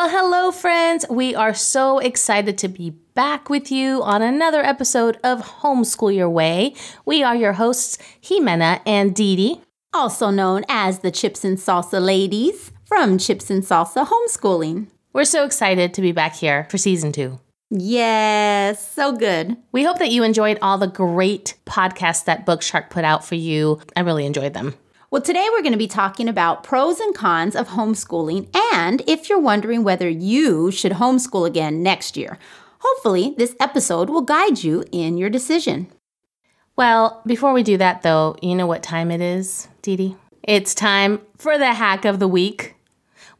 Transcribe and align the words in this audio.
Well, 0.00 0.08
hello, 0.08 0.50
friends. 0.50 1.04
We 1.10 1.34
are 1.34 1.52
so 1.52 1.98
excited 1.98 2.56
to 2.56 2.68
be 2.68 2.88
back 2.88 3.50
with 3.50 3.70
you 3.70 4.02
on 4.02 4.22
another 4.22 4.60
episode 4.60 5.18
of 5.22 5.60
Homeschool 5.60 6.16
Your 6.16 6.30
Way. 6.30 6.72
We 7.04 7.22
are 7.22 7.36
your 7.36 7.52
hosts, 7.52 7.98
Jimena 8.22 8.80
and 8.86 9.14
Dee. 9.14 9.60
also 9.92 10.30
known 10.30 10.64
as 10.70 11.00
the 11.00 11.10
Chips 11.10 11.44
and 11.44 11.58
Salsa 11.58 12.02
Ladies 12.02 12.72
from 12.86 13.18
Chips 13.18 13.50
and 13.50 13.62
Salsa 13.62 14.06
Homeschooling. 14.06 14.86
We're 15.12 15.26
so 15.26 15.44
excited 15.44 15.92
to 15.92 16.00
be 16.00 16.12
back 16.12 16.34
here 16.34 16.66
for 16.70 16.78
season 16.78 17.12
two. 17.12 17.38
Yes, 17.68 18.90
so 18.92 19.12
good. 19.12 19.58
We 19.70 19.84
hope 19.84 19.98
that 19.98 20.10
you 20.10 20.22
enjoyed 20.22 20.58
all 20.62 20.78
the 20.78 20.86
great 20.86 21.58
podcasts 21.66 22.24
that 22.24 22.46
Bookshark 22.46 22.88
put 22.88 23.04
out 23.04 23.22
for 23.22 23.34
you. 23.34 23.78
I 23.94 24.00
really 24.00 24.24
enjoyed 24.24 24.54
them. 24.54 24.76
Well, 25.12 25.20
today 25.20 25.48
we're 25.50 25.62
going 25.62 25.72
to 25.72 25.76
be 25.76 25.88
talking 25.88 26.28
about 26.28 26.62
pros 26.62 27.00
and 27.00 27.12
cons 27.12 27.56
of 27.56 27.70
homeschooling 27.70 28.48
and 28.72 29.02
if 29.08 29.28
you're 29.28 29.40
wondering 29.40 29.82
whether 29.82 30.08
you 30.08 30.70
should 30.70 30.92
homeschool 30.92 31.48
again 31.48 31.82
next 31.82 32.16
year. 32.16 32.38
Hopefully, 32.78 33.34
this 33.36 33.56
episode 33.58 34.08
will 34.08 34.22
guide 34.22 34.62
you 34.62 34.84
in 34.92 35.18
your 35.18 35.28
decision. 35.28 35.88
Well, 36.76 37.22
before 37.26 37.52
we 37.52 37.64
do 37.64 37.76
that, 37.76 38.02
though, 38.02 38.36
you 38.40 38.54
know 38.54 38.68
what 38.68 38.84
time 38.84 39.10
it 39.10 39.20
is, 39.20 39.66
Dee 39.82 39.96
Dee? 39.96 40.16
It's 40.44 40.74
time 40.74 41.20
for 41.36 41.58
the 41.58 41.74
hack 41.74 42.04
of 42.04 42.20
the 42.20 42.28
week. 42.28 42.76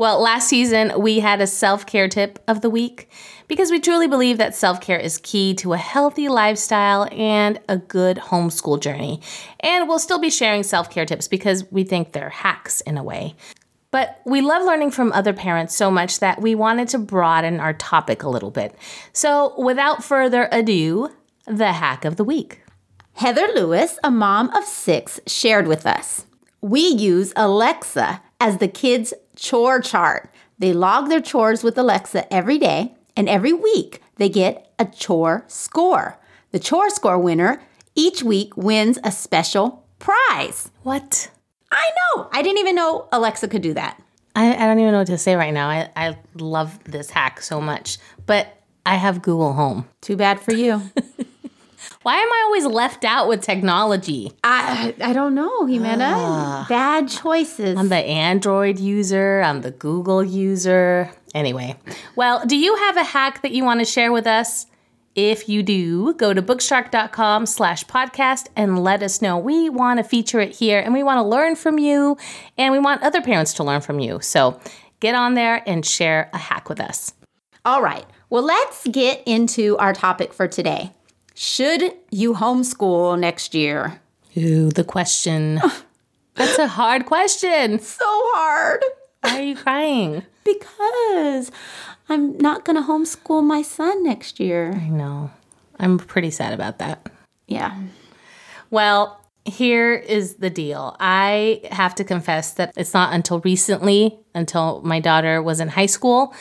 Well, 0.01 0.19
last 0.19 0.49
season 0.49 0.99
we 0.99 1.19
had 1.19 1.43
a 1.43 1.47
self 1.47 1.85
care 1.85 2.09
tip 2.09 2.39
of 2.49 2.63
the 2.63 2.71
week 2.71 3.11
because 3.49 3.71
we 3.71 3.79
truly 3.81 4.09
believe 4.09 4.39
that 4.39 4.55
self 4.55 4.81
care 4.81 4.99
is 4.99 5.19
key 5.19 5.53
to 5.57 5.75
a 5.75 5.77
healthy 5.77 6.31
lifestyle 6.31 7.07
and 7.13 7.61
a 7.69 7.77
good 7.77 8.17
homeschool 8.17 8.81
journey. 8.81 9.21
And 9.61 9.87
we'll 9.87 9.99
still 9.99 10.19
be 10.19 10.31
sharing 10.31 10.63
self 10.63 10.89
care 10.89 11.05
tips 11.05 11.29
because 11.29 11.71
we 11.71 11.85
think 11.85 12.13
they're 12.13 12.31
hacks 12.31 12.81
in 12.81 12.97
a 12.97 13.03
way. 13.03 13.35
But 13.91 14.23
we 14.25 14.41
love 14.41 14.65
learning 14.65 14.93
from 14.93 15.13
other 15.13 15.35
parents 15.35 15.77
so 15.77 15.91
much 15.91 16.21
that 16.21 16.41
we 16.41 16.55
wanted 16.55 16.89
to 16.89 16.99
broaden 16.99 17.61
our 17.61 17.75
topic 17.75 18.23
a 18.23 18.31
little 18.31 18.51
bit. 18.51 18.75
So, 19.13 19.53
without 19.63 20.03
further 20.03 20.49
ado, 20.51 21.11
the 21.47 21.75
hack 21.75 22.07
of 22.07 22.17
the 22.17 22.25
week. 22.25 22.63
Heather 23.17 23.49
Lewis, 23.55 23.99
a 24.03 24.11
mom 24.11 24.49
of 24.57 24.65
six, 24.65 25.21
shared 25.27 25.69
with 25.69 25.85
us. 25.85 26.25
We 26.63 26.81
use 26.89 27.35
Alexa 27.37 28.23
as 28.41 28.57
the 28.57 28.69
kids' 28.69 29.13
chore 29.41 29.81
chart. 29.81 30.33
They 30.59 30.73
log 30.73 31.09
their 31.09 31.21
chores 31.21 31.65
with 31.65 31.77
Alexa 31.79 32.33
every 32.33 32.59
day, 32.59 32.95
and 33.17 33.29
every 33.29 33.53
week 33.53 34.01
they 34.17 34.29
get 34.29 34.73
a 34.79 34.85
chore 34.85 35.45
score. 35.49 36.19
The 36.53 36.59
chore 36.59 36.91
score 36.91 37.19
winner 37.19 37.63
each 37.95 38.23
week 38.23 38.57
wins 38.57 38.99
a 39.03 39.11
special 39.11 39.87
prize. 39.99 40.71
What? 40.83 41.31
I 41.73 41.91
know. 42.15 42.29
I 42.33 42.43
didn't 42.43 42.59
even 42.59 42.75
know 42.75 43.09
Alexa 43.11 43.49
could 43.49 43.63
do 43.63 43.75
that. 43.75 44.01
I, 44.37 44.55
I 44.55 44.67
don't 44.67 44.79
even 44.79 44.93
know 44.93 44.99
what 44.99 45.07
to 45.09 45.19
say 45.19 45.35
right 45.35 45.55
now. 45.55 45.69
I, 45.69 45.91
I 45.97 46.19
love 46.35 46.79
this 46.85 47.11
hack 47.11 47.41
so 47.41 47.61
much, 47.61 47.99
but 48.27 48.63
I 48.87 48.97
have 48.97 49.23
Google 49.23 49.55
Home. 49.55 49.89
Too 50.01 50.17
bad 50.17 50.41
for 50.41 50.53
you. 50.53 50.83
Why 52.03 52.15
am 52.17 52.33
I 52.33 52.43
always 52.47 52.65
left 52.65 53.05
out 53.05 53.29
with 53.29 53.43
technology? 53.43 54.33
I 54.43 54.95
I 55.03 55.13
don't 55.13 55.35
know, 55.35 55.67
Jimena. 55.67 56.15
Ah. 56.15 56.67
Bad 56.67 57.09
choices. 57.09 57.79
I'm 57.79 57.91
the 57.91 57.97
Android 57.97 58.79
user, 58.79 59.43
I'm 59.43 59.61
the 59.61 59.71
Google 59.71 60.25
user. 60.25 61.11
Anyway, 61.35 61.77
well, 62.17 62.45
do 62.47 62.57
you 62.57 62.75
have 62.75 62.97
a 62.97 63.05
hack 63.05 63.43
that 63.43 63.53
you 63.53 63.65
want 63.65 63.81
to 63.81 63.85
share 63.85 64.13
with 64.13 64.27
us? 64.27 64.67
If 65.15 65.49
you 65.49 65.63
do, 65.63 66.15
go 66.15 66.33
to 66.33 66.41
bookshark.com 66.41 67.45
slash 67.45 67.85
podcast 67.85 68.47
and 68.57 68.83
let 68.83 69.03
us 69.03 69.21
know. 69.21 69.37
We 69.37 69.69
want 69.69 69.99
to 69.99 70.05
feature 70.05 70.41
it 70.41 70.55
here 70.55 70.81
and 70.81 70.95
we 70.95 71.03
want 71.03 71.19
to 71.19 71.23
learn 71.23 71.55
from 71.55 71.79
you 71.79 72.17
and 72.57 72.73
we 72.73 72.79
want 72.79 73.03
other 73.03 73.21
parents 73.21 73.53
to 73.55 73.65
learn 73.65 73.83
from 73.83 73.99
you. 73.99 74.21
So 74.23 74.59
get 75.01 75.15
on 75.15 75.35
there 75.35 75.63
and 75.69 75.85
share 75.85 76.31
a 76.33 76.39
hack 76.39 76.69
with 76.71 76.81
us. 76.81 77.13
All 77.65 77.83
right. 77.83 78.07
Well, 78.31 78.45
let's 78.45 78.87
get 78.87 79.23
into 79.27 79.77
our 79.79 79.93
topic 79.93 80.33
for 80.33 80.49
today. 80.49 80.93
Should 81.43 81.95
you 82.11 82.35
homeschool 82.35 83.19
next 83.19 83.55
year? 83.55 83.99
Ooh, 84.37 84.69
the 84.69 84.85
question. 84.85 85.59
That's 86.35 86.59
a 86.59 86.67
hard 86.69 87.07
question. 87.07 87.79
So 87.79 88.05
hard. 88.07 88.85
Why 89.23 89.39
are 89.39 89.43
you 89.43 89.57
crying? 89.57 90.23
Because 90.45 91.51
I'm 92.11 92.37
not 92.37 92.67
going 92.67 92.77
to 92.77 92.87
homeschool 92.87 93.43
my 93.43 93.63
son 93.63 94.05
next 94.05 94.39
year. 94.39 94.75
I 94.75 94.91
know. 94.91 95.31
I'm 95.79 95.97
pretty 95.97 96.31
sad 96.31 96.53
about 96.53 96.79
that. 96.81 97.09
Yeah. 97.47 97.75
Well, 98.69 99.19
here 99.47 99.95
is 99.95 100.35
the 100.35 100.51
deal. 100.51 100.95
I 101.01 101.63
have 101.73 101.95
to 101.95 102.05
confess 102.05 102.53
that 102.53 102.75
it's 102.77 102.93
not 102.93 103.15
until 103.15 103.41
recently, 103.41 104.19
until 104.35 104.83
my 104.83 105.01
daughter 105.01 105.43
was 105.43 105.59
in 105.59 105.69
high 105.69 105.87
school, 105.87 106.35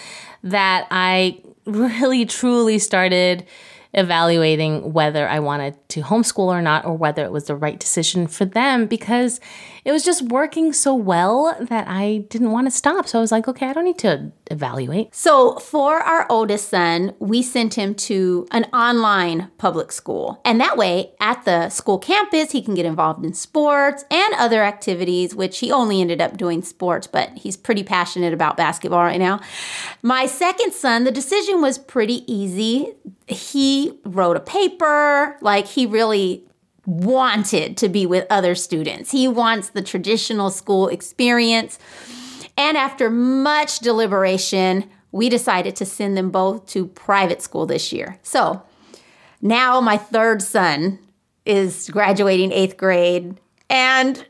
that 0.44 0.88
I 0.92 1.42
really 1.66 2.26
truly 2.26 2.80
started 2.80 3.48
evaluating 3.94 4.94
whether 4.94 5.28
I 5.28 5.40
wanted 5.40 5.76
to 5.90 6.02
homeschool 6.02 6.48
or 6.48 6.62
not, 6.62 6.86
or 6.86 6.96
whether 6.96 7.24
it 7.24 7.32
was 7.32 7.46
the 7.46 7.56
right 7.56 7.80
decision 7.80 8.28
for 8.28 8.46
them 8.46 8.86
because 8.86 9.40
it 9.86 9.92
was 9.92 10.04
just 10.04 10.24
working 10.24 10.74
so 10.74 10.94
well 10.94 11.56
that 11.60 11.88
I 11.88 12.26
didn't 12.30 12.52
want 12.52 12.68
to 12.68 12.72
stop. 12.72 13.08
So 13.08 13.20
I 13.20 13.22
was 13.22 13.32
like, 13.32 13.48
okay, 13.48 13.68
I 13.68 13.74
don't 13.74 13.86
need 13.86 13.98
to 14.00 14.32
evaluate. 14.50 15.14
So, 15.14 15.56
for 15.60 16.00
our 16.00 16.26
oldest 16.30 16.70
son, 16.70 17.14
we 17.20 17.42
sent 17.42 17.76
him 17.76 17.96
to 17.96 18.48
an 18.52 18.66
online 18.66 19.52
public 19.58 19.92
school. 19.92 20.42
And 20.44 20.60
that 20.60 20.78
way, 20.78 21.12
at 21.20 21.46
the 21.46 21.70
school 21.70 22.00
campus, 22.00 22.52
he 22.52 22.62
can 22.62 22.76
get 22.76 22.86
involved 22.86 23.24
in 23.24 23.34
sports 23.34 24.04
and 24.10 24.34
other 24.36 24.64
activities, 24.64 25.36
which 25.36 25.60
he 25.60 25.72
only 25.72 26.02
ended 26.02 26.22
up 26.22 26.38
doing 26.38 26.62
sports, 26.62 27.08
but 27.08 27.30
he's 27.38 27.58
pretty 27.58 27.84
passionate 27.84 28.34
about 28.34 28.58
basketball 28.58 29.04
right 29.04 29.20
now. 29.20 29.40
My 30.02 30.26
second 30.26 30.74
son, 30.74 31.04
the 31.04 31.12
decision 31.12 31.62
was 31.62 31.78
pretty 31.78 32.24
easy. 32.32 32.94
He 33.28 34.00
wrote 34.04 34.38
a 34.38 34.42
paper, 34.42 35.38
like, 35.42 35.68
he 35.68 35.86
really 35.86 36.49
wanted 36.90 37.78
to 37.78 37.88
be 37.88 38.06
with 38.08 38.26
other 38.32 38.56
students. 38.56 39.12
He 39.12 39.28
wants 39.28 39.70
the 39.70 39.84
traditional 39.84 40.50
school 40.50 40.88
experience. 40.88 41.78
And 42.58 42.76
after 42.76 43.12
much 43.12 43.80
deliberation, 43.80 44.90
we 45.12 45.30
decided 45.30 45.76
to 45.78 45.86
send 45.86 46.18
them 46.18 46.32
both 46.32 46.66
to 46.70 46.88
private 46.88 47.42
school 47.44 47.68
this 47.68 47.94
year. 47.94 48.18
So 48.24 48.64
now 49.40 49.80
my 49.82 49.98
third 49.98 50.42
son 50.42 50.98
is 51.46 51.90
graduating 51.90 52.52
eighth 52.52 52.76
grade, 52.76 53.40
and 53.70 54.26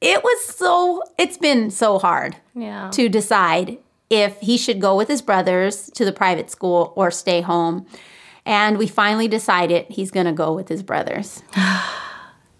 it 0.00 0.22
was 0.22 0.44
so, 0.44 1.02
it's 1.18 1.36
been 1.36 1.70
so 1.70 1.98
hard 1.98 2.36
Yeah. 2.54 2.90
to 2.92 3.08
decide 3.08 3.78
if 4.08 4.38
he 4.40 4.56
should 4.56 4.80
go 4.80 4.96
with 4.96 5.08
his 5.08 5.20
brothers 5.22 5.90
to 5.94 6.04
the 6.04 6.12
private 6.12 6.50
school 6.50 6.92
or 6.96 7.10
stay 7.10 7.40
home. 7.40 7.86
And 8.46 8.76
we 8.78 8.86
finally 8.86 9.28
decided 9.28 9.86
he's 9.88 10.10
going 10.10 10.26
to 10.26 10.32
go 10.32 10.52
with 10.52 10.68
his 10.68 10.82
brothers. 10.82 11.42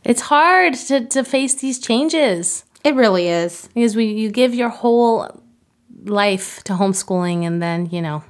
It's 0.05 0.21
hard 0.21 0.75
to, 0.75 1.06
to 1.06 1.25
face 1.25 1.55
these 1.55 1.78
changes. 1.78 2.67
It 2.85 2.94
really 2.94 3.29
is. 3.29 3.69
because 3.73 3.97
we 3.97 4.05
you 4.05 4.31
give 4.31 4.55
your 4.55 4.69
whole 4.69 5.41
life 6.05 6.62
to 6.64 6.75
homeschooling 6.75 7.47
and 7.47 7.62
then 7.62 7.87
you 7.87 8.03
know 8.03 8.23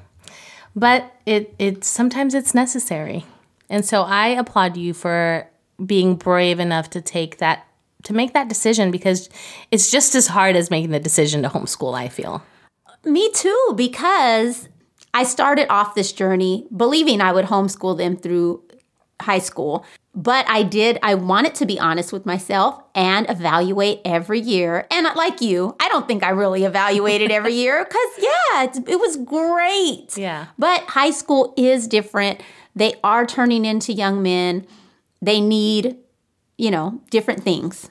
but 0.77 1.13
it 1.27 1.53
it 1.59 1.83
sometimes 1.83 2.33
it's 2.33 2.55
necessary 2.55 3.25
and 3.69 3.85
so 3.85 4.03
i 4.03 4.29
applaud 4.29 4.77
you 4.77 4.95
for 4.95 5.49
being 5.85 6.15
brave 6.15 6.61
enough 6.61 6.89
to 6.91 7.01
take 7.01 7.39
that 7.39 7.67
to 8.05 8.13
make 8.13 8.33
that 8.33 8.49
decision 8.49 8.93
because 8.93 9.29
it's 9.73 9.91
just 9.91 10.15
as 10.15 10.29
hard 10.29 10.55
as 10.55 10.71
making 10.71 10.91
the 10.91 11.01
decision 11.01 11.43
to 11.43 11.49
homeschool 11.49 11.95
i 11.99 12.07
feel 12.09 12.43
Me 13.05 13.29
too, 13.33 13.73
because 13.75 14.69
I 15.15 15.23
started 15.23 15.73
off 15.73 15.95
this 15.95 16.13
journey 16.13 16.67
believing 16.77 17.21
I 17.21 17.33
would 17.33 17.47
homeschool 17.47 17.97
them 17.97 18.17
through 18.17 18.63
high 19.23 19.39
school. 19.39 19.87
But 20.17 20.49
I 20.49 20.63
did, 20.63 20.99
I 21.03 21.15
wanted 21.15 21.55
to 21.57 21.67
be 21.67 21.79
honest 21.79 22.13
with 22.13 22.27
myself 22.27 22.81
and 22.95 23.29
evaluate 23.29 24.01
every 24.05 24.41
year. 24.41 24.87
And 24.91 25.07
like 25.17 25.41
you, 25.41 25.75
I 25.81 25.89
don't 25.89 26.07
think 26.07 26.23
I 26.23 26.31
really 26.31 26.65
evaluated 26.65 27.31
every 27.31 27.55
year 27.65 27.85
because, 27.85 28.11
yeah, 28.19 28.65
it's, 28.65 28.79
it 28.79 28.99
was 29.01 29.17
great. 29.17 30.17
Yeah. 30.17 30.49
But 30.59 30.83
high 30.83 31.11
school 31.11 31.55
is 31.57 31.89
different. 31.89 32.43
They 32.77 32.95
are 33.03 33.25
turning 33.25 33.65
into 33.65 33.93
young 33.93 34.23
men, 34.23 34.67
they 35.23 35.41
need, 35.41 35.97
you 36.59 36.71
know, 36.71 37.01
different 37.11 37.43
things. 37.43 37.89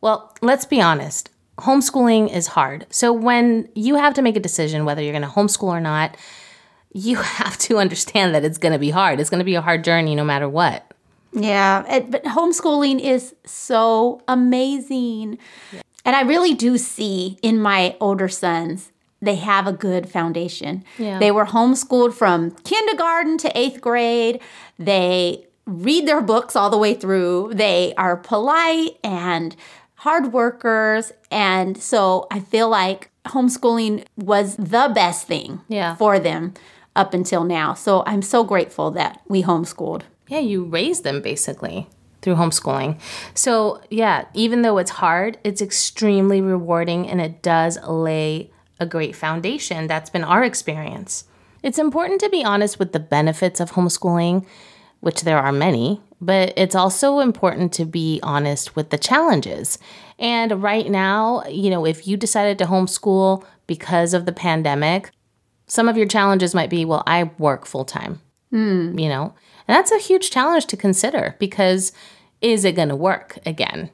well 0.00 0.34
let's 0.40 0.66
be 0.66 0.80
honest 0.80 1.30
homeschooling 1.58 2.30
is 2.30 2.48
hard. 2.48 2.86
So 2.90 3.12
when 3.12 3.68
you 3.74 3.94
have 3.96 4.12
to 4.14 4.22
make 4.22 4.36
a 4.36 4.40
decision 4.40 4.84
whether 4.84 5.02
you're 5.02 5.12
going 5.12 5.22
to 5.22 5.28
homeschool 5.28 5.68
or 5.68 5.80
not, 5.80 6.16
you 6.96 7.16
have 7.22 7.58
to 7.58 7.78
understand 7.78 8.34
that 8.34 8.44
it's 8.44 8.58
going 8.58 8.72
to 8.72 8.78
be 8.78 8.90
hard. 8.90 9.20
It's 9.20 9.30
going 9.30 9.40
to 9.40 9.44
be 9.44 9.54
a 9.54 9.62
hard 9.62 9.84
journey 9.84 10.14
no 10.14 10.24
matter 10.24 10.48
what. 10.48 10.92
Yeah, 11.32 11.84
it, 11.94 12.10
but 12.10 12.24
homeschooling 12.24 13.00
is 13.00 13.34
so 13.44 14.22
amazing. 14.26 15.38
Yeah. 15.72 15.82
And 16.04 16.16
I 16.16 16.22
really 16.22 16.54
do 16.54 16.78
see 16.78 17.38
in 17.42 17.60
my 17.60 17.96
older 18.00 18.28
sons, 18.28 18.92
they 19.20 19.34
have 19.34 19.66
a 19.66 19.72
good 19.72 20.08
foundation. 20.08 20.84
Yeah. 20.98 21.18
They 21.18 21.30
were 21.30 21.44
homeschooled 21.44 22.14
from 22.14 22.52
kindergarten 22.64 23.36
to 23.38 23.58
eighth 23.58 23.80
grade. 23.80 24.40
They 24.78 25.46
read 25.66 26.06
their 26.06 26.22
books 26.22 26.56
all 26.56 26.70
the 26.70 26.78
way 26.78 26.94
through. 26.94 27.52
They 27.54 27.92
are 27.98 28.16
polite 28.16 28.98
and 29.02 29.54
hard 29.96 30.32
workers. 30.32 31.12
And 31.30 31.76
so 31.76 32.28
I 32.30 32.40
feel 32.40 32.68
like 32.68 33.10
homeschooling 33.26 34.04
was 34.16 34.56
the 34.56 34.90
best 34.94 35.26
thing 35.26 35.60
yeah. 35.68 35.96
for 35.96 36.18
them 36.18 36.54
up 36.96 37.14
until 37.14 37.44
now. 37.44 37.74
So 37.74 38.02
I'm 38.06 38.22
so 38.22 38.42
grateful 38.42 38.90
that 38.92 39.22
we 39.28 39.42
homeschooled. 39.42 40.02
Yeah, 40.28 40.40
you 40.40 40.64
raised 40.64 41.04
them 41.04 41.22
basically 41.22 41.88
through 42.22 42.34
homeschooling. 42.34 42.98
So, 43.34 43.80
yeah, 43.90 44.24
even 44.34 44.62
though 44.62 44.78
it's 44.78 44.90
hard, 44.90 45.38
it's 45.44 45.62
extremely 45.62 46.40
rewarding 46.40 47.08
and 47.08 47.20
it 47.20 47.42
does 47.42 47.78
lay 47.86 48.50
a 48.80 48.86
great 48.86 49.14
foundation. 49.14 49.86
That's 49.86 50.10
been 50.10 50.24
our 50.24 50.42
experience. 50.42 51.24
It's 51.62 51.78
important 51.78 52.20
to 52.20 52.28
be 52.28 52.44
honest 52.44 52.78
with 52.78 52.92
the 52.92 53.00
benefits 53.00 53.60
of 53.60 53.72
homeschooling, 53.72 54.44
which 55.00 55.22
there 55.22 55.38
are 55.38 55.52
many, 55.52 56.00
but 56.20 56.52
it's 56.56 56.74
also 56.74 57.20
important 57.20 57.72
to 57.74 57.84
be 57.84 58.20
honest 58.22 58.74
with 58.74 58.90
the 58.90 58.98
challenges. 58.98 59.78
And 60.18 60.62
right 60.62 60.90
now, 60.90 61.44
you 61.48 61.70
know, 61.70 61.86
if 61.86 62.08
you 62.08 62.16
decided 62.16 62.58
to 62.58 62.64
homeschool 62.64 63.44
because 63.66 64.14
of 64.14 64.26
the 64.26 64.32
pandemic, 64.32 65.10
some 65.66 65.88
of 65.88 65.96
your 65.96 66.06
challenges 66.06 66.54
might 66.54 66.70
be, 66.70 66.84
well, 66.84 67.02
I 67.06 67.24
work 67.38 67.66
full 67.66 67.84
time. 67.84 68.20
Mm. 68.52 69.00
You 69.00 69.08
know, 69.08 69.34
and 69.66 69.76
that's 69.76 69.90
a 69.90 69.98
huge 69.98 70.30
challenge 70.30 70.66
to 70.66 70.76
consider 70.76 71.34
because 71.38 71.92
is 72.40 72.64
it 72.64 72.76
going 72.76 72.88
to 72.88 72.96
work 72.96 73.38
again 73.44 73.90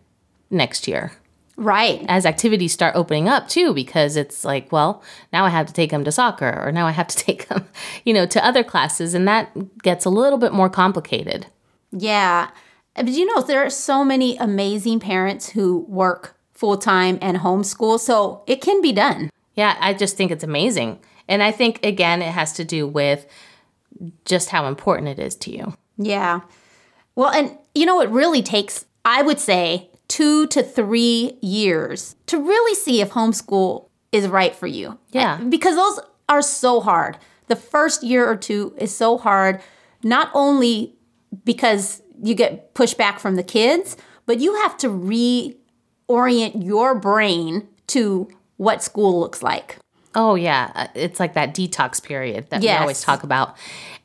next 0.50 0.86
year? 0.86 1.12
Right. 1.56 2.04
As 2.08 2.26
activities 2.26 2.72
start 2.72 2.96
opening 2.96 3.28
up 3.28 3.48
too, 3.48 3.74
because 3.74 4.16
it's 4.16 4.44
like, 4.44 4.72
well, 4.72 5.02
now 5.32 5.44
I 5.44 5.50
have 5.50 5.66
to 5.66 5.72
take 5.72 5.90
them 5.90 6.04
to 6.04 6.12
soccer 6.12 6.60
or 6.60 6.72
now 6.72 6.86
I 6.86 6.92
have 6.92 7.08
to 7.08 7.16
take 7.24 7.48
them, 7.48 7.66
you 8.04 8.12
know, 8.14 8.26
to 8.26 8.44
other 8.44 8.64
classes. 8.64 9.14
And 9.14 9.28
that 9.28 9.82
gets 9.82 10.04
a 10.04 10.10
little 10.10 10.38
bit 10.38 10.52
more 10.52 10.70
complicated. 10.70 11.46
Yeah. 11.90 12.50
But 12.94 13.08
you 13.08 13.26
know, 13.26 13.42
there 13.42 13.64
are 13.64 13.70
so 13.70 14.04
many 14.04 14.36
amazing 14.36 15.00
parents 15.00 15.50
who 15.50 15.80
work 15.88 16.36
full 16.52 16.76
time 16.76 17.18
and 17.20 17.38
homeschool. 17.38 17.98
So 17.98 18.42
it 18.46 18.60
can 18.60 18.80
be 18.80 18.92
done. 18.92 19.30
Yeah. 19.54 19.76
I 19.80 19.94
just 19.94 20.16
think 20.16 20.30
it's 20.30 20.44
amazing. 20.44 21.00
And 21.28 21.42
I 21.42 21.52
think, 21.52 21.84
again, 21.84 22.22
it 22.22 22.32
has 22.32 22.52
to 22.54 22.64
do 22.64 22.86
with 22.86 23.26
just 24.24 24.50
how 24.50 24.66
important 24.66 25.08
it 25.08 25.18
is 25.18 25.34
to 25.36 25.50
you. 25.50 25.74
Yeah. 25.98 26.40
Well, 27.14 27.30
and 27.30 27.56
you 27.74 27.86
know, 27.86 28.00
it 28.00 28.10
really 28.10 28.42
takes, 28.42 28.84
I 29.04 29.22
would 29.22 29.38
say, 29.38 29.90
two 30.08 30.46
to 30.48 30.62
three 30.62 31.38
years 31.40 32.16
to 32.26 32.38
really 32.38 32.74
see 32.74 33.00
if 33.00 33.10
homeschool 33.10 33.88
is 34.10 34.28
right 34.28 34.54
for 34.54 34.66
you. 34.66 34.98
Yeah. 35.10 35.38
Uh, 35.40 35.44
because 35.44 35.76
those 35.76 36.00
are 36.28 36.42
so 36.42 36.80
hard. 36.80 37.18
The 37.48 37.56
first 37.56 38.02
year 38.02 38.28
or 38.28 38.36
two 38.36 38.74
is 38.78 38.94
so 38.94 39.18
hard, 39.18 39.60
not 40.02 40.30
only 40.34 40.94
because 41.44 42.02
you 42.22 42.34
get 42.34 42.74
pushback 42.74 43.18
from 43.18 43.36
the 43.36 43.42
kids, 43.42 43.96
but 44.26 44.38
you 44.38 44.54
have 44.56 44.76
to 44.78 44.88
reorient 44.88 46.64
your 46.64 46.94
brain 46.94 47.68
to 47.88 48.28
what 48.56 48.82
school 48.82 49.18
looks 49.18 49.42
like. 49.42 49.78
Oh, 50.14 50.34
yeah. 50.34 50.70
Uh, 50.74 50.86
it's 50.94 51.18
like 51.18 51.34
that 51.34 51.54
detox 51.54 52.02
period 52.02 52.50
that 52.50 52.62
yes. 52.62 52.78
we 52.78 52.80
always 52.82 53.02
talk 53.02 53.22
about. 53.22 53.56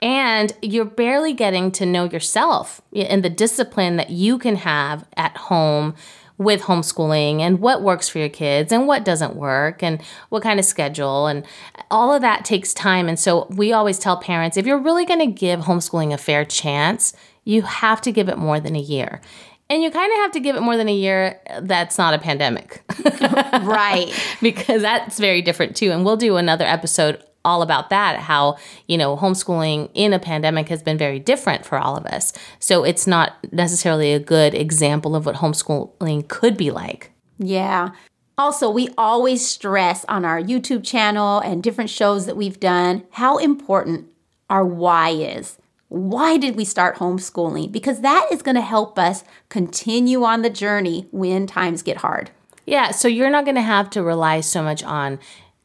And 0.01 0.53
you're 0.61 0.85
barely 0.85 1.33
getting 1.33 1.71
to 1.73 1.85
know 1.85 2.05
yourself 2.05 2.81
and 2.95 3.23
the 3.23 3.29
discipline 3.29 3.97
that 3.97 4.09
you 4.09 4.37
can 4.37 4.57
have 4.57 5.05
at 5.17 5.35
home 5.35 5.95
with 6.37 6.61
homeschooling 6.61 7.39
and 7.39 7.59
what 7.59 7.81
works 7.81 8.07
for 8.07 8.19
your 8.19 8.29
kids 8.29 8.71
and 8.71 8.85
what 8.87 9.03
doesn't 9.03 9.35
work 9.35 9.81
and 9.81 10.01
what 10.29 10.43
kind 10.43 10.59
of 10.59 10.65
schedule 10.65 11.25
and 11.25 11.43
all 11.89 12.13
of 12.13 12.21
that 12.21 12.45
takes 12.45 12.73
time. 12.73 13.09
And 13.09 13.19
so 13.19 13.47
we 13.49 13.73
always 13.73 13.97
tell 13.97 14.17
parents 14.17 14.55
if 14.55 14.65
you're 14.65 14.77
really 14.77 15.05
going 15.05 15.19
to 15.19 15.25
give 15.25 15.61
homeschooling 15.61 16.13
a 16.13 16.17
fair 16.17 16.45
chance, 16.45 17.13
you 17.43 17.63
have 17.63 18.01
to 18.01 18.11
give 18.11 18.29
it 18.29 18.37
more 18.37 18.59
than 18.59 18.75
a 18.75 18.79
year. 18.79 19.21
And 19.69 19.83
you 19.83 19.91
kind 19.91 20.11
of 20.11 20.17
have 20.19 20.31
to 20.31 20.39
give 20.39 20.55
it 20.55 20.61
more 20.61 20.77
than 20.77 20.87
a 20.87 20.93
year 20.93 21.41
that's 21.61 21.97
not 21.97 22.13
a 22.13 22.19
pandemic. 22.19 22.83
right. 23.61 24.11
because 24.41 24.81
that's 24.81 25.19
very 25.19 25.41
different 25.41 25.75
too. 25.75 25.91
And 25.91 26.05
we'll 26.05 26.17
do 26.17 26.37
another 26.37 26.65
episode 26.65 27.21
all 27.47 27.61
about 27.61 27.89
that 27.89 28.19
how, 28.19 28.57
you 28.87 28.97
know, 28.97 29.15
homeschooling 29.15 29.89
in 29.93 30.11
a 30.11 30.19
pandemic 30.19 30.67
has 30.67 30.83
been 30.83 30.97
very 30.97 31.17
different 31.17 31.65
for 31.65 31.77
all 31.77 31.95
of 31.95 32.05
us. 32.05 32.33
So 32.59 32.83
it's 32.83 33.07
not 33.07 33.37
necessarily 33.53 34.13
a 34.13 34.19
good 34.19 34.53
example 34.53 35.15
of 35.15 35.25
what 35.25 35.35
homeschooling 35.35 36.27
could 36.27 36.57
be 36.57 36.71
like. 36.71 37.11
Yeah. 37.39 37.91
Also, 38.37 38.69
we 38.69 38.89
always 38.97 39.47
stress 39.47 40.05
on 40.05 40.25
our 40.25 40.41
YouTube 40.41 40.83
channel 40.83 41.39
and 41.39 41.63
different 41.63 41.89
shows 41.89 42.25
that 42.25 42.37
we've 42.37 42.59
done 42.59 43.03
how 43.11 43.37
important 43.37 44.11
our 44.49 44.65
why 44.65 45.09
is. 45.09 45.57
Why 45.89 46.37
did 46.37 46.55
we 46.55 46.65
start 46.65 46.97
homeschooling? 46.97 47.71
Because 47.71 48.01
that 48.01 48.27
is 48.31 48.41
going 48.41 48.55
to 48.55 48.61
help 48.61 48.99
us 48.99 49.23
continue 49.49 50.23
on 50.23 50.41
the 50.41 50.49
journey 50.49 51.07
when 51.11 51.47
times 51.47 51.81
get 51.81 51.97
hard. 51.97 52.31
Yeah, 52.65 52.91
so 52.91 53.07
you're 53.07 53.29
not 53.29 53.45
going 53.45 53.55
to 53.55 53.61
have 53.61 53.89
to 53.91 54.03
rely 54.03 54.41
so 54.41 54.61
much 54.61 54.83
on 54.83 55.19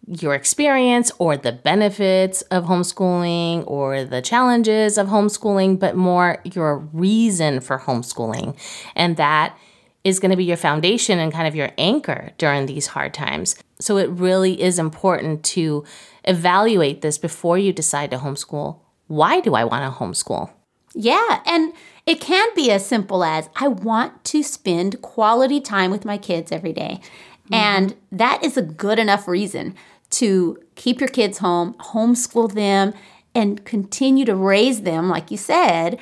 your 0.07 0.35
experience 0.35 1.11
or 1.19 1.37
the 1.37 1.53
benefits 1.53 2.43
of 2.43 2.65
homeschooling 2.65 3.65
or 3.67 4.05
the 4.05 4.23
challenges 4.23 4.99
of 4.99 5.09
homeschooling, 5.09 5.79
but 5.79 5.97
more 5.97 6.41
your 6.45 6.79
reason 6.79 7.61
for 7.61 7.79
homeschooling. 7.79 8.57
And 8.95 9.17
that 9.17 9.57
is 10.05 10.19
going 10.19 10.31
to 10.31 10.37
be 10.37 10.45
your 10.45 10.57
foundation 10.57 11.19
and 11.19 11.33
kind 11.33 11.47
of 11.47 11.55
your 11.55 11.71
anchor 11.79 12.31
during 12.39 12.67
these 12.67 12.89
hard 12.89 13.15
times. 13.15 13.57
So 13.81 13.97
it 13.97 14.11
really 14.11 14.61
is 14.61 14.79
important 14.79 15.45
to 15.45 15.85
evaluate 16.25 17.03
this 17.03 17.19
before 17.19 17.59
you 17.59 17.73
decide 17.73 18.11
to 18.13 18.19
homeschool 18.19 18.82
why 19.13 19.41
do 19.41 19.55
I 19.55 19.65
want 19.65 19.85
to 19.85 19.99
homeschool? 19.99 20.51
Yeah, 20.95 21.43
and 21.47 21.73
it 22.07 22.21
can 22.21 22.49
be 22.55 22.71
as 22.71 22.85
simple 22.85 23.23
as 23.23 23.51
I 23.57 23.69
want 23.69 24.25
to 24.25 24.43
spend 24.43 25.03
quality 25.03 25.61
time 25.61 25.91
with 25.91 26.05
my 26.05 26.17
kids 26.17 26.51
every 26.51 26.73
day. 26.73 27.01
Mm-hmm. 27.45 27.55
And 27.55 27.95
that 28.11 28.43
is 28.43 28.57
a 28.57 28.63
good 28.63 28.99
enough 28.99 29.29
reason 29.29 29.75
to 30.11 30.59
keep 30.75 31.01
your 31.01 31.09
kids 31.09 31.39
home, 31.39 31.75
homeschool 31.75 32.53
them, 32.55 32.95
and 33.35 33.65
continue 33.65 34.25
to 34.25 34.35
raise 34.35 34.83
them, 34.83 35.09
like 35.09 35.31
you 35.31 35.37
said, 35.37 35.99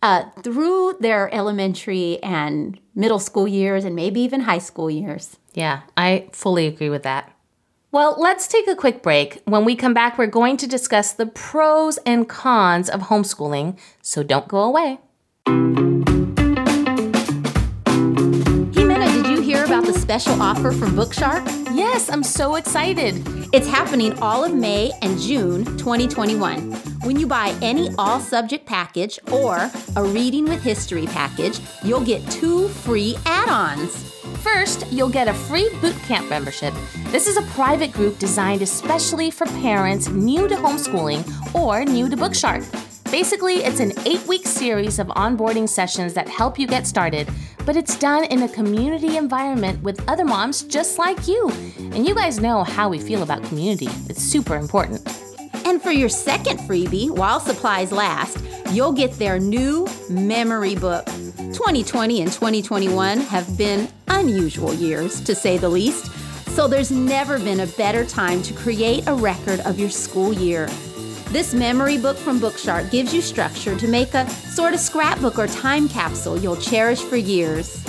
uh, 0.00 0.24
through 0.42 0.96
their 1.00 1.32
elementary 1.34 2.22
and 2.22 2.78
middle 2.94 3.20
school 3.20 3.46
years 3.46 3.84
and 3.84 3.94
maybe 3.94 4.20
even 4.20 4.42
high 4.42 4.58
school 4.58 4.90
years. 4.90 5.36
Yeah, 5.54 5.82
I 5.96 6.28
fully 6.32 6.66
agree 6.66 6.90
with 6.90 7.02
that. 7.02 7.32
Well, 7.92 8.16
let's 8.18 8.48
take 8.48 8.66
a 8.68 8.74
quick 8.74 9.02
break. 9.02 9.42
When 9.44 9.66
we 9.66 9.76
come 9.76 9.92
back, 9.92 10.16
we're 10.16 10.26
going 10.26 10.56
to 10.56 10.66
discuss 10.66 11.12
the 11.12 11.26
pros 11.26 11.98
and 12.06 12.26
cons 12.26 12.88
of 12.88 13.02
homeschooling, 13.02 13.78
so 14.00 14.22
don't 14.22 14.48
go 14.48 14.62
away. 14.62 14.98
Jimena, 18.72 19.12
did 19.12 19.26
you 19.26 19.42
hear 19.42 19.62
about 19.66 19.84
the 19.84 19.92
special 19.92 20.40
offer 20.40 20.72
from 20.72 20.96
Bookshark? 20.96 21.44
Yes, 21.76 22.08
I'm 22.08 22.22
so 22.22 22.54
excited. 22.54 23.22
It's 23.52 23.68
happening 23.68 24.18
all 24.20 24.42
of 24.42 24.54
May 24.54 24.90
and 25.02 25.20
June 25.20 25.66
2021. 25.76 26.72
When 27.02 27.20
you 27.20 27.26
buy 27.26 27.54
any 27.60 27.90
all 27.98 28.20
subject 28.20 28.64
package 28.64 29.18
or 29.30 29.70
a 29.96 30.02
reading 30.02 30.46
with 30.46 30.62
history 30.62 31.04
package, 31.04 31.60
you'll 31.84 32.06
get 32.06 32.26
two 32.30 32.68
free 32.68 33.18
add 33.26 33.50
ons. 33.50 34.11
First, 34.42 34.90
you'll 34.90 35.08
get 35.08 35.28
a 35.28 35.34
free 35.34 35.68
bootcamp 35.80 36.28
membership. 36.28 36.74
This 37.12 37.28
is 37.28 37.36
a 37.36 37.42
private 37.52 37.92
group 37.92 38.18
designed 38.18 38.60
especially 38.60 39.30
for 39.30 39.46
parents 39.46 40.08
new 40.08 40.48
to 40.48 40.56
homeschooling 40.56 41.22
or 41.54 41.84
new 41.84 42.08
to 42.08 42.16
Bookshark. 42.16 42.64
Basically, 43.12 43.56
it's 43.58 43.78
an 43.78 43.92
eight 44.04 44.26
week 44.26 44.44
series 44.44 44.98
of 44.98 45.06
onboarding 45.08 45.68
sessions 45.68 46.12
that 46.14 46.28
help 46.28 46.58
you 46.58 46.66
get 46.66 46.88
started, 46.88 47.28
but 47.64 47.76
it's 47.76 47.96
done 47.96 48.24
in 48.24 48.42
a 48.42 48.48
community 48.48 49.16
environment 49.16 49.80
with 49.84 50.02
other 50.08 50.24
moms 50.24 50.62
just 50.62 50.98
like 50.98 51.28
you. 51.28 51.48
And 51.78 52.04
you 52.04 52.12
guys 52.12 52.40
know 52.40 52.64
how 52.64 52.88
we 52.88 52.98
feel 52.98 53.22
about 53.22 53.44
community, 53.44 53.90
it's 54.08 54.22
super 54.22 54.56
important. 54.56 55.06
And 55.64 55.80
for 55.80 55.90
your 55.90 56.08
second 56.08 56.58
freebie, 56.60 57.10
while 57.10 57.40
supplies 57.40 57.92
last, 57.92 58.38
you'll 58.70 58.92
get 58.92 59.12
their 59.12 59.38
new 59.38 59.86
memory 60.10 60.74
book. 60.74 61.06
2020 61.36 62.22
and 62.22 62.32
2021 62.32 63.18
have 63.18 63.56
been 63.56 63.88
unusual 64.08 64.74
years, 64.74 65.20
to 65.22 65.34
say 65.34 65.58
the 65.58 65.68
least, 65.68 66.10
so 66.50 66.68
there's 66.68 66.90
never 66.90 67.38
been 67.38 67.60
a 67.60 67.66
better 67.66 68.04
time 68.04 68.42
to 68.42 68.52
create 68.54 69.04
a 69.06 69.14
record 69.14 69.60
of 69.60 69.78
your 69.78 69.90
school 69.90 70.32
year. 70.32 70.66
This 71.30 71.54
memory 71.54 71.96
book 71.96 72.16
from 72.16 72.38
Bookshark 72.40 72.90
gives 72.90 73.14
you 73.14 73.22
structure 73.22 73.74
to 73.78 73.88
make 73.88 74.12
a 74.12 74.28
sort 74.28 74.74
of 74.74 74.80
scrapbook 74.80 75.38
or 75.38 75.46
time 75.46 75.88
capsule 75.88 76.38
you'll 76.38 76.56
cherish 76.56 77.00
for 77.00 77.16
years. 77.16 77.82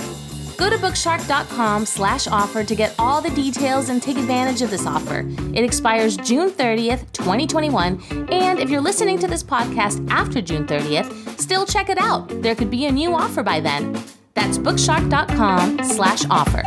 Go 0.56 0.70
to 0.70 0.76
bookshark.com 0.76 1.84
slash 1.86 2.26
offer 2.28 2.62
to 2.64 2.74
get 2.74 2.94
all 2.98 3.20
the 3.20 3.30
details 3.30 3.88
and 3.88 4.02
take 4.02 4.16
advantage 4.16 4.62
of 4.62 4.70
this 4.70 4.86
offer. 4.86 5.24
It 5.52 5.64
expires 5.64 6.16
June 6.16 6.50
30th, 6.50 7.10
2021, 7.12 8.28
and 8.30 8.58
if 8.58 8.70
you're 8.70 8.80
listening 8.80 9.18
to 9.18 9.26
this 9.26 9.42
podcast 9.42 10.08
after 10.10 10.40
June 10.40 10.66
30th, 10.66 11.40
still 11.40 11.66
check 11.66 11.88
it 11.88 11.98
out. 11.98 12.28
There 12.42 12.54
could 12.54 12.70
be 12.70 12.86
a 12.86 12.92
new 12.92 13.14
offer 13.14 13.42
by 13.42 13.60
then. 13.60 14.00
That's 14.34 14.58
bookshark.com 14.58 15.82
slash 15.84 16.24
offer. 16.30 16.62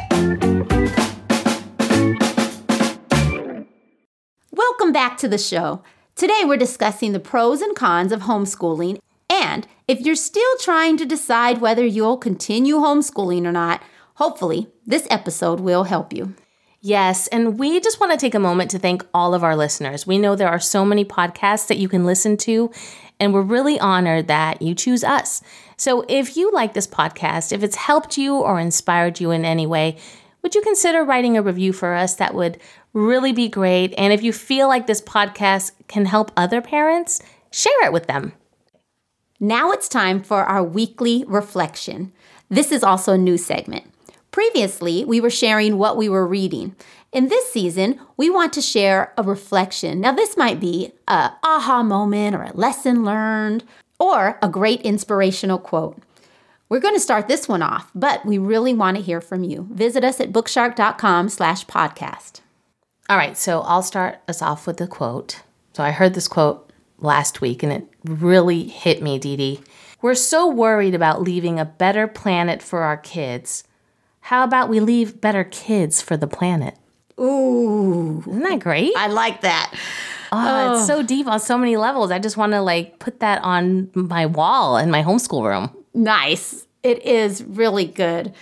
Welcome 4.51 4.91
back 4.91 5.17
to 5.17 5.27
the 5.27 5.37
show. 5.37 5.81
Today 6.15 6.41
we're 6.45 6.57
discussing 6.57 7.13
the 7.13 7.19
pros 7.19 7.61
and 7.61 7.75
cons 7.75 8.11
of 8.11 8.21
homeschooling. 8.21 8.99
And 9.29 9.67
if 9.87 9.99
you're 10.01 10.15
still 10.15 10.57
trying 10.59 10.97
to 10.97 11.05
decide 11.05 11.59
whether 11.59 11.85
you'll 11.85 12.17
continue 12.17 12.75
homeschooling 12.77 13.45
or 13.45 13.51
not, 13.51 13.81
hopefully 14.15 14.67
this 14.85 15.07
episode 15.09 15.59
will 15.59 15.85
help 15.85 16.13
you. 16.13 16.35
Yes, 16.79 17.27
and 17.27 17.57
we 17.57 17.79
just 17.79 17.99
want 17.99 18.11
to 18.11 18.17
take 18.17 18.35
a 18.35 18.39
moment 18.39 18.71
to 18.71 18.79
thank 18.79 19.05
all 19.13 19.33
of 19.33 19.43
our 19.43 19.55
listeners. 19.55 20.05
We 20.05 20.17
know 20.19 20.35
there 20.35 20.47
are 20.47 20.59
so 20.59 20.85
many 20.85 21.03
podcasts 21.03 21.67
that 21.67 21.79
you 21.79 21.89
can 21.89 22.05
listen 22.05 22.37
to, 22.37 22.71
and 23.19 23.33
we're 23.33 23.41
really 23.41 23.79
honored 23.79 24.27
that 24.27 24.61
you 24.61 24.75
choose 24.75 25.03
us. 25.03 25.41
So 25.75 26.05
if 26.07 26.37
you 26.37 26.51
like 26.51 26.73
this 26.73 26.87
podcast, 26.87 27.51
if 27.51 27.63
it's 27.63 27.75
helped 27.75 28.17
you 28.17 28.35
or 28.35 28.59
inspired 28.59 29.19
you 29.19 29.31
in 29.31 29.43
any 29.43 29.65
way, 29.65 29.97
would 30.43 30.53
you 30.53 30.61
consider 30.61 31.03
writing 31.03 31.35
a 31.35 31.41
review 31.41 31.73
for 31.73 31.93
us? 31.93 32.15
That 32.15 32.35
would 32.35 32.59
really 32.93 33.33
be 33.33 33.49
great. 33.49 33.93
And 33.97 34.13
if 34.13 34.23
you 34.23 34.31
feel 34.31 34.67
like 34.67 34.87
this 34.87 35.01
podcast 35.01 35.71
can 35.87 36.05
help 36.05 36.31
other 36.37 36.61
parents, 36.61 37.21
share 37.51 37.85
it 37.85 37.91
with 37.91 38.07
them. 38.07 38.33
Now 39.39 39.71
it's 39.71 39.87
time 39.87 40.23
for 40.23 40.43
our 40.43 40.63
weekly 40.63 41.23
reflection. 41.27 42.11
This 42.49 42.71
is 42.71 42.83
also 42.83 43.13
a 43.13 43.17
new 43.17 43.37
segment. 43.37 43.85
Previously, 44.31 45.05
we 45.05 45.21
were 45.21 45.29
sharing 45.29 45.77
what 45.77 45.97
we 45.97 46.09
were 46.09 46.27
reading. 46.27 46.75
In 47.11 47.27
this 47.27 47.51
season, 47.51 47.99
we 48.17 48.29
want 48.29 48.51
to 48.53 48.61
share 48.61 49.13
a 49.17 49.23
reflection. 49.23 50.01
Now, 50.01 50.11
this 50.11 50.37
might 50.37 50.59
be 50.59 50.91
a 51.07 51.31
aha 51.43 51.83
moment 51.83 52.35
or 52.35 52.43
a 52.43 52.53
lesson 52.53 53.03
learned 53.03 53.63
or 53.99 54.37
a 54.41 54.49
great 54.49 54.81
inspirational 54.81 55.57
quote. 55.59 55.97
We're 56.69 56.79
going 56.79 56.95
to 56.95 56.99
start 56.99 57.27
this 57.27 57.47
one 57.47 57.61
off, 57.61 57.89
but 57.95 58.25
we 58.25 58.37
really 58.37 58.73
want 58.73 58.97
to 58.97 59.03
hear 59.03 59.21
from 59.21 59.43
you. 59.43 59.67
Visit 59.71 60.03
us 60.03 60.19
at 60.19 60.33
bookshark.com 60.33 61.29
slash 61.29 61.65
podcast. 61.65 62.41
All 63.09 63.17
right, 63.17 63.37
so 63.37 63.61
I'll 63.61 63.83
start 63.83 64.19
us 64.27 64.41
off 64.41 64.67
with 64.67 64.81
a 64.81 64.87
quote. 64.87 65.41
So 65.73 65.83
I 65.83 65.91
heard 65.91 66.13
this 66.13 66.27
quote 66.27 66.66
last 66.99 67.41
week 67.41 67.63
and 67.63 67.71
it 67.71 67.87
really 68.05 68.63
hit 68.63 69.01
me, 69.01 69.19
Dee 69.19 69.35
Dee. 69.37 69.59
We're 70.01 70.15
so 70.15 70.47
worried 70.47 70.93
about 70.95 71.21
leaving 71.21 71.59
a 71.59 71.65
better 71.65 72.07
planet 72.07 72.61
for 72.61 72.81
our 72.81 72.97
kids. 72.97 73.63
How 74.21 74.43
about 74.43 74.69
we 74.69 74.79
leave 74.79 75.21
better 75.21 75.43
kids 75.43 76.01
for 76.01 76.17
the 76.17 76.27
planet? 76.27 76.77
Ooh, 77.19 78.23
Isn't 78.27 78.41
that 78.43 78.59
great? 78.59 78.91
I 78.95 79.07
like 79.07 79.41
that. 79.41 79.73
Oh, 80.31 80.75
it's 80.77 80.85
so 80.85 81.01
deep 81.01 81.25
on 81.27 81.39
so 81.39 81.57
many 81.57 81.77
levels. 81.77 82.11
I 82.11 82.19
just 82.19 82.37
want 82.37 82.51
to 82.51 82.61
like 82.61 82.99
put 82.99 83.21
that 83.21 83.41
on 83.43 83.89
my 83.93 84.25
wall 84.25 84.77
in 84.77 84.91
my 84.91 85.01
homeschool 85.01 85.43
room. 85.47 85.71
Nice. 85.93 86.67
It 86.83 87.03
is 87.03 87.43
really 87.43 87.85
good. 87.85 88.33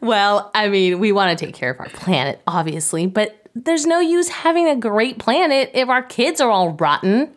Well, 0.00 0.50
I 0.54 0.68
mean, 0.68 1.00
we 1.00 1.12
want 1.12 1.36
to 1.36 1.44
take 1.44 1.54
care 1.54 1.70
of 1.70 1.80
our 1.80 1.88
planet, 1.88 2.40
obviously, 2.46 3.06
but 3.06 3.46
there's 3.54 3.84
no 3.86 3.98
use 4.00 4.28
having 4.28 4.68
a 4.68 4.76
great 4.76 5.18
planet 5.18 5.70
if 5.74 5.88
our 5.88 6.02
kids 6.02 6.40
are 6.40 6.50
all 6.50 6.70
rotten. 6.70 7.34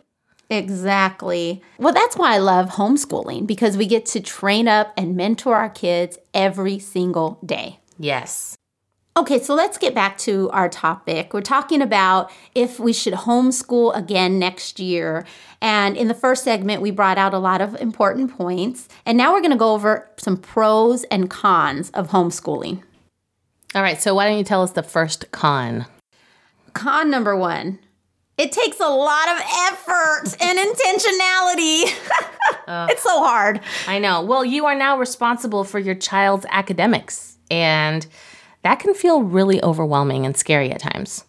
Exactly. 0.50 1.62
Well, 1.78 1.94
that's 1.94 2.16
why 2.16 2.34
I 2.34 2.38
love 2.38 2.70
homeschooling 2.70 3.46
because 3.46 3.76
we 3.76 3.86
get 3.86 4.06
to 4.06 4.20
train 4.20 4.68
up 4.68 4.92
and 4.96 5.16
mentor 5.16 5.56
our 5.56 5.70
kids 5.70 6.18
every 6.34 6.78
single 6.78 7.38
day. 7.44 7.78
Yes. 7.98 8.56
Okay, 9.14 9.38
so 9.38 9.54
let's 9.54 9.76
get 9.76 9.94
back 9.94 10.16
to 10.18 10.48
our 10.50 10.70
topic. 10.70 11.34
We're 11.34 11.42
talking 11.42 11.82
about 11.82 12.30
if 12.54 12.80
we 12.80 12.94
should 12.94 13.12
homeschool 13.12 13.94
again 13.94 14.38
next 14.38 14.80
year. 14.80 15.26
And 15.60 15.98
in 15.98 16.08
the 16.08 16.14
first 16.14 16.44
segment, 16.44 16.80
we 16.80 16.90
brought 16.90 17.18
out 17.18 17.34
a 17.34 17.38
lot 17.38 17.60
of 17.60 17.74
important 17.76 18.34
points. 18.34 18.88
And 19.04 19.18
now 19.18 19.32
we're 19.32 19.42
going 19.42 19.50
to 19.50 19.58
go 19.58 19.74
over 19.74 20.08
some 20.16 20.38
pros 20.38 21.04
and 21.04 21.28
cons 21.28 21.90
of 21.90 22.08
homeschooling. 22.08 22.82
All 23.74 23.82
right, 23.82 24.00
so 24.00 24.14
why 24.14 24.26
don't 24.26 24.38
you 24.38 24.44
tell 24.44 24.62
us 24.62 24.72
the 24.72 24.82
first 24.82 25.30
con? 25.30 25.84
Con 26.72 27.10
number 27.10 27.36
one 27.36 27.80
it 28.42 28.50
takes 28.50 28.80
a 28.80 28.88
lot 28.88 29.28
of 29.28 29.40
effort 29.70 30.36
and 30.40 30.58
intentionality. 30.58 31.84
Uh, 32.66 32.86
it's 32.90 33.02
so 33.02 33.20
hard. 33.20 33.60
I 33.86 33.98
know. 33.98 34.22
Well, 34.22 34.44
you 34.44 34.66
are 34.66 34.74
now 34.74 34.98
responsible 34.98 35.64
for 35.64 35.78
your 35.78 35.94
child's 35.94 36.46
academics, 36.48 37.36
and 37.50 38.06
that 38.62 38.78
can 38.78 38.94
feel 38.94 39.22
really 39.22 39.62
overwhelming 39.62 40.26
and 40.26 40.36
scary 40.36 40.70
at 40.70 40.80
times. 40.80 41.24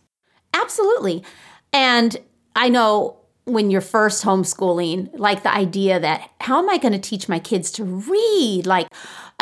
Absolutely. 0.53 1.23
And 1.71 2.17
I 2.55 2.69
know 2.69 3.17
when 3.45 3.71
you're 3.71 3.81
first 3.81 4.23
homeschooling, 4.23 5.09
like 5.17 5.43
the 5.43 5.53
idea 5.53 5.99
that 5.99 6.29
how 6.39 6.59
am 6.59 6.69
I 6.69 6.77
going 6.77 6.93
to 6.93 6.99
teach 6.99 7.27
my 7.27 7.39
kids 7.39 7.71
to 7.73 7.83
read? 7.83 8.65
Like 8.65 8.87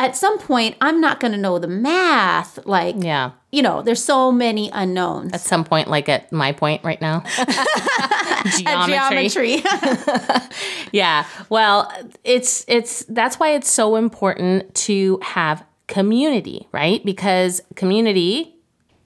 at 0.02 0.16
some 0.16 0.38
point, 0.38 0.74
I'm 0.80 1.00
not 1.00 1.20
going 1.20 1.32
to 1.32 1.38
know 1.38 1.58
the 1.58 1.68
math. 1.68 2.58
Like, 2.66 2.96
Yeah. 2.98 3.30
you 3.52 3.62
know, 3.62 3.82
there's 3.82 4.02
so 4.02 4.32
many 4.32 4.68
unknowns. 4.72 5.32
At 5.32 5.40
some 5.40 5.62
point, 5.64 5.88
like 5.88 6.08
at 6.08 6.32
my 6.32 6.50
point 6.52 6.82
right 6.82 7.00
now, 7.00 7.20
geometry. 8.58 9.28
Geometry. 9.28 9.62
Yeah. 10.92 11.24
Well, 11.48 11.90
it's 12.24 12.64
it's 12.68 13.04
that's 13.08 13.38
why 13.40 13.54
it's 13.54 13.70
so 13.72 13.96
important 13.96 14.74
to 14.86 15.18
have 15.22 15.64
community, 15.86 16.68
right? 16.72 17.02
Because 17.04 17.62
community 17.76 18.51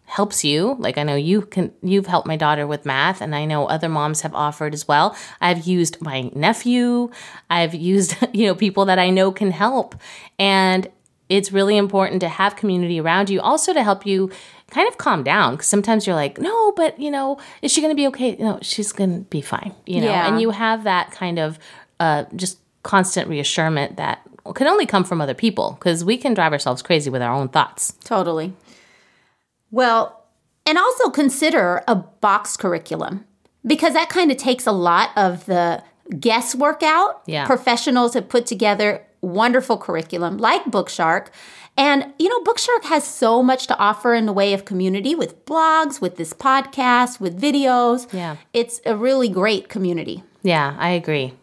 helps 0.07 0.45
you. 0.45 0.77
Like 0.79 0.99
I 0.99 1.03
know 1.03 1.17
you 1.17 1.43
can 1.43 1.73
you've 1.83 2.07
helped 2.07 2.27
my 2.27 2.37
daughter 2.37 2.67
with 2.67 2.87
math 2.87 3.21
and 3.21 3.35
I 3.35 3.45
know 3.45 3.67
other 3.67 3.89
moms 3.89 4.23
have 4.23 4.35
offered 4.35 4.73
as 4.73 4.87
well. 4.89 5.17
I've 5.41 5.67
used 5.67 6.01
my 6.01 6.31
nephew, 6.35 7.11
I've 7.51 7.75
used, 7.93 8.17
you 8.33 8.47
know, 8.47 8.55
people 8.55 8.85
that 8.87 8.99
I 8.99 9.11
know 9.11 9.31
can 9.33 9.51
help. 9.51 9.95
And 10.39 10.89
it's 11.29 11.51
really 11.51 11.77
important 11.77 12.21
to 12.21 12.29
have 12.29 12.55
community 12.57 13.01
around 13.01 13.29
you 13.31 13.41
also 13.41 13.73
to 13.73 13.83
help 13.83 14.07
you 14.07 14.31
kind 14.71 14.89
of 14.89 14.97
calm 14.99 15.23
down 15.25 15.55
because 15.55 15.67
sometimes 15.67 16.07
you're 16.07 16.15
like 16.17 16.39
no 16.39 16.73
but 16.73 16.99
you 17.01 17.11
know 17.11 17.39
is 17.63 17.73
she 17.73 17.81
going 17.81 17.91
to 17.91 17.97
be 17.97 18.07
okay 18.07 18.37
no 18.37 18.59
she's 18.63 18.93
going 18.93 19.13
to 19.13 19.21
be 19.31 19.41
fine 19.41 19.73
you 19.87 20.01
know 20.01 20.07
Yeah. 20.09 20.29
and 20.29 20.41
you 20.41 20.51
have 20.51 20.85
that 20.85 21.11
kind 21.13 21.39
of 21.41 21.59
uh, 22.01 22.25
just 22.35 22.59
constant 22.83 23.29
reassurance 23.29 23.97
that 23.97 24.21
can 24.55 24.67
only 24.69 24.87
come 24.87 25.03
from 25.05 25.21
other 25.21 25.35
people 25.35 25.73
because 25.79 26.05
we 26.05 26.17
can 26.17 26.33
drive 26.35 26.53
ourselves 26.53 26.81
crazy 26.83 27.11
with 27.11 27.23
our 27.23 27.33
own 27.35 27.49
thoughts 27.49 27.93
totally. 28.05 28.53
Well, 29.77 30.25
and 30.65 30.79
also 30.79 31.11
consider 31.11 31.83
a 31.87 31.95
box 31.97 32.57
curriculum 32.57 33.25
because 33.65 33.93
that 33.93 34.09
kind 34.09 34.31
of 34.31 34.37
takes 34.37 34.67
a 34.67 34.73
lot 34.73 35.11
of 35.17 35.45
the 35.47 35.83
guesswork 36.19 36.83
out. 36.83 37.23
Yeah. 37.27 37.47
Professionals 37.47 38.15
have 38.15 38.29
put 38.29 38.47
together 38.47 39.05
wonderful 39.21 39.77
curriculum 39.79 40.39
like 40.39 40.65
Bookshark. 40.65 41.29
And, 41.79 42.15
you 42.19 42.29
know, 42.31 42.41
Bookshark 42.43 42.85
has 42.85 43.05
so 43.07 43.43
much 43.43 43.67
to 43.67 43.77
offer 43.77 44.15
in 44.15 44.25
the 44.25 44.33
way 44.33 44.55
of 44.55 44.65
community 44.65 45.15
with 45.15 45.45
blogs, 45.45 46.01
with 46.01 46.17
this 46.17 46.33
podcast, 46.33 47.21
with 47.21 47.39
videos. 47.41 48.11
Yeah. 48.13 48.37
It's 48.55 48.81
a 48.87 48.97
really 48.97 49.29
great 49.29 49.69
community. 49.69 50.23
yeah 50.43 50.75
i 50.79 50.91
agree 51.01 51.35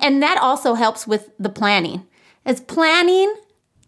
And 0.00 0.22
that 0.22 0.38
also 0.48 0.74
helps 0.74 1.06
with 1.06 1.30
the 1.38 1.48
planning, 1.60 2.06
as 2.44 2.60
planning 2.60 3.30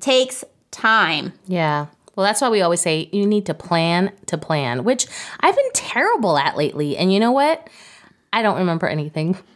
takes 0.01 0.45
time. 0.71 1.33
Yeah. 1.47 1.87
Well, 2.21 2.27
that's 2.27 2.43
why 2.43 2.51
we 2.51 2.61
always 2.61 2.83
say 2.83 3.09
you 3.13 3.27
need 3.27 3.47
to 3.47 3.55
plan 3.55 4.13
to 4.27 4.37
plan, 4.37 4.85
which 4.85 5.07
I've 5.41 5.57
been 5.57 5.73
terrible 5.73 6.37
at 6.37 6.55
lately. 6.55 6.95
And 6.99 7.11
you 7.11 7.19
know 7.19 7.33
what? 7.33 7.67
I 8.31 8.43
don't 8.43 8.59
remember 8.59 8.87
anything. 8.87 9.39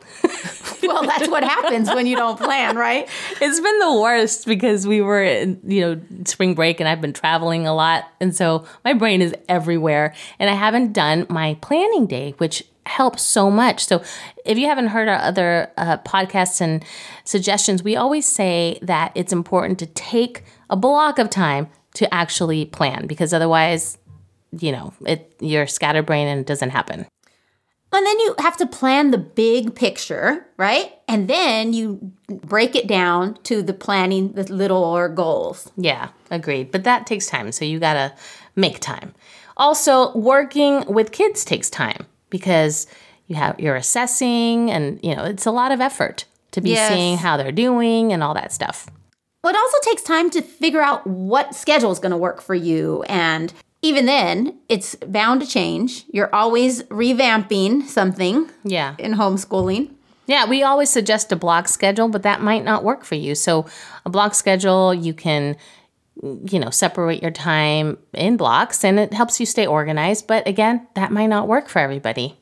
Well, 0.86 1.02
that's 1.02 1.28
what 1.28 1.42
happens 1.42 1.88
when 1.88 2.06
you 2.06 2.14
don't 2.14 2.38
plan, 2.38 2.76
right? 2.76 3.08
It's 3.40 3.58
been 3.58 3.78
the 3.78 4.00
worst 4.00 4.46
because 4.46 4.86
we 4.86 5.00
were 5.00 5.22
in, 5.22 5.58
you 5.64 5.80
know, 5.80 6.00
spring 6.26 6.54
break 6.54 6.78
and 6.78 6.86
I've 6.86 7.00
been 7.00 7.14
traveling 7.14 7.66
a 7.66 7.74
lot. 7.74 8.04
And 8.20 8.36
so 8.36 8.66
my 8.84 8.92
brain 8.92 9.22
is 9.22 9.34
everywhere. 9.48 10.14
And 10.38 10.50
I 10.50 10.52
haven't 10.52 10.92
done 10.92 11.26
my 11.30 11.56
planning 11.62 12.06
day, 12.06 12.34
which 12.36 12.64
helps 12.84 13.22
so 13.22 13.50
much. 13.50 13.86
So 13.86 14.02
if 14.44 14.58
you 14.58 14.66
haven't 14.66 14.88
heard 14.88 15.08
our 15.08 15.16
other 15.16 15.72
uh, 15.78 15.96
podcasts 15.98 16.60
and 16.60 16.84
suggestions, 17.24 17.82
we 17.82 17.96
always 17.96 18.26
say 18.26 18.78
that 18.82 19.12
it's 19.14 19.32
important 19.32 19.78
to 19.78 19.86
take 19.86 20.44
a 20.68 20.76
block 20.76 21.18
of 21.18 21.30
time 21.30 21.68
to 21.94 22.12
actually 22.12 22.64
plan 22.66 23.06
because 23.06 23.32
otherwise, 23.32 23.98
you 24.58 24.72
know, 24.72 24.92
it 25.06 25.34
you're 25.40 25.66
scatterbrained 25.66 26.28
and 26.28 26.40
it 26.40 26.46
doesn't 26.46 26.70
happen. 26.70 27.06
And 27.92 28.04
then 28.04 28.18
you 28.20 28.34
have 28.40 28.56
to 28.56 28.66
plan 28.66 29.12
the 29.12 29.18
big 29.18 29.76
picture, 29.76 30.44
right? 30.56 30.92
And 31.06 31.28
then 31.28 31.72
you 31.72 32.12
break 32.28 32.74
it 32.74 32.88
down 32.88 33.38
to 33.44 33.62
the 33.62 33.72
planning 33.72 34.32
the 34.32 34.52
littler 34.52 35.08
goals. 35.08 35.70
Yeah, 35.76 36.08
agreed. 36.28 36.72
But 36.72 36.82
that 36.84 37.06
takes 37.06 37.26
time. 37.28 37.52
So 37.52 37.64
you 37.64 37.78
got 37.78 37.94
to 37.94 38.12
make 38.56 38.80
time. 38.80 39.14
Also, 39.56 40.12
working 40.16 40.84
with 40.86 41.12
kids 41.12 41.44
takes 41.44 41.70
time 41.70 42.06
because 42.30 42.88
you 43.28 43.36
have 43.36 43.60
you're 43.60 43.76
assessing 43.76 44.72
and 44.72 44.98
you 45.04 45.14
know, 45.14 45.22
it's 45.22 45.46
a 45.46 45.52
lot 45.52 45.70
of 45.70 45.80
effort 45.80 46.24
to 46.50 46.60
be 46.60 46.70
Yes. 46.70 46.92
seeing 46.92 47.16
how 47.18 47.36
they're 47.36 47.52
doing 47.52 48.12
and 48.12 48.24
all 48.24 48.34
that 48.34 48.52
stuff. 48.52 48.88
Well, 49.44 49.52
it 49.52 49.58
also 49.58 49.76
takes 49.82 50.02
time 50.02 50.30
to 50.30 50.40
figure 50.40 50.80
out 50.80 51.06
what 51.06 51.54
schedule 51.54 51.92
is 51.92 51.98
going 51.98 52.12
to 52.12 52.16
work 52.16 52.40
for 52.40 52.54
you. 52.54 53.02
And 53.10 53.52
even 53.82 54.06
then, 54.06 54.58
it's 54.70 54.94
bound 54.94 55.42
to 55.42 55.46
change. 55.46 56.06
You're 56.10 56.34
always 56.34 56.84
revamping 56.84 57.82
something 57.82 58.48
Yeah. 58.64 58.94
in 58.98 59.16
homeschooling. 59.16 59.90
Yeah, 60.26 60.46
we 60.48 60.62
always 60.62 60.88
suggest 60.88 61.30
a 61.30 61.36
block 61.36 61.68
schedule, 61.68 62.08
but 62.08 62.22
that 62.22 62.40
might 62.40 62.64
not 62.64 62.82
work 62.84 63.04
for 63.04 63.16
you. 63.16 63.34
So, 63.34 63.66
a 64.06 64.08
block 64.08 64.34
schedule, 64.34 64.94
you 64.94 65.12
can, 65.12 65.56
you 66.22 66.58
know, 66.58 66.70
separate 66.70 67.20
your 67.20 67.30
time 67.30 67.98
in 68.14 68.38
blocks 68.38 68.82
and 68.82 68.98
it 68.98 69.12
helps 69.12 69.38
you 69.38 69.44
stay 69.44 69.66
organized. 69.66 70.26
But 70.26 70.48
again, 70.48 70.86
that 70.94 71.12
might 71.12 71.26
not 71.26 71.48
work 71.48 71.68
for 71.68 71.80
everybody. 71.80 72.38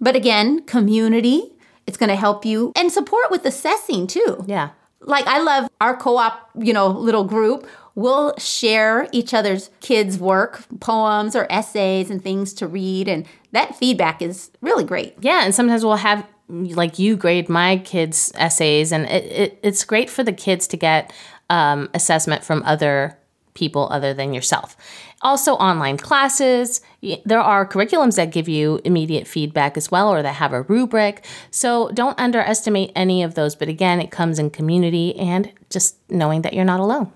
But 0.00 0.16
again, 0.16 0.64
community, 0.64 1.52
it's 1.86 1.96
going 1.96 2.10
to 2.10 2.16
help 2.16 2.44
you 2.44 2.72
and 2.74 2.90
support 2.90 3.30
with 3.30 3.46
assessing 3.46 4.08
too. 4.08 4.44
Yeah. 4.48 4.70
Like 5.04 5.26
I 5.26 5.40
love 5.40 5.68
our 5.80 5.96
co-op, 5.96 6.50
you 6.58 6.72
know, 6.72 6.88
little 6.88 7.24
group. 7.24 7.66
We'll 7.94 8.36
share 8.38 9.08
each 9.12 9.34
other's 9.34 9.70
kids' 9.80 10.18
work, 10.18 10.64
poems 10.80 11.36
or 11.36 11.46
essays 11.50 12.10
and 12.10 12.22
things 12.22 12.54
to 12.54 12.66
read 12.66 13.08
and 13.08 13.26
that 13.52 13.76
feedback 13.76 14.20
is 14.22 14.50
really 14.60 14.84
great. 14.84 15.14
Yeah, 15.20 15.44
and 15.44 15.54
sometimes 15.54 15.84
we'll 15.84 15.96
have 15.96 16.26
like 16.48 16.98
you 16.98 17.16
grade 17.16 17.48
my 17.48 17.78
kids' 17.78 18.32
essays, 18.34 18.92
and 18.92 19.06
it, 19.06 19.24
it, 19.24 19.58
it's 19.62 19.84
great 19.84 20.10
for 20.10 20.22
the 20.22 20.32
kids 20.32 20.66
to 20.68 20.76
get 20.76 21.12
um, 21.48 21.88
assessment 21.94 22.44
from 22.44 22.62
other 22.64 23.16
people 23.54 23.88
other 23.90 24.12
than 24.12 24.34
yourself. 24.34 24.76
Also, 25.22 25.54
online 25.54 25.96
classes. 25.96 26.80
There 27.24 27.40
are 27.40 27.66
curriculums 27.66 28.14
that 28.16 28.30
give 28.30 28.48
you 28.48 28.80
immediate 28.84 29.26
feedback 29.26 29.76
as 29.76 29.90
well, 29.90 30.08
or 30.08 30.22
that 30.22 30.34
have 30.34 30.52
a 30.52 30.62
rubric. 30.62 31.24
So 31.50 31.90
don't 31.90 32.18
underestimate 32.18 32.92
any 32.94 33.24
of 33.24 33.34
those. 33.34 33.56
But 33.56 33.68
again, 33.68 34.00
it 34.00 34.12
comes 34.12 34.38
in 34.38 34.50
community 34.50 35.16
and 35.16 35.52
just 35.68 35.96
knowing 36.08 36.42
that 36.42 36.54
you're 36.54 36.64
not 36.64 36.80
alone. 36.80 37.12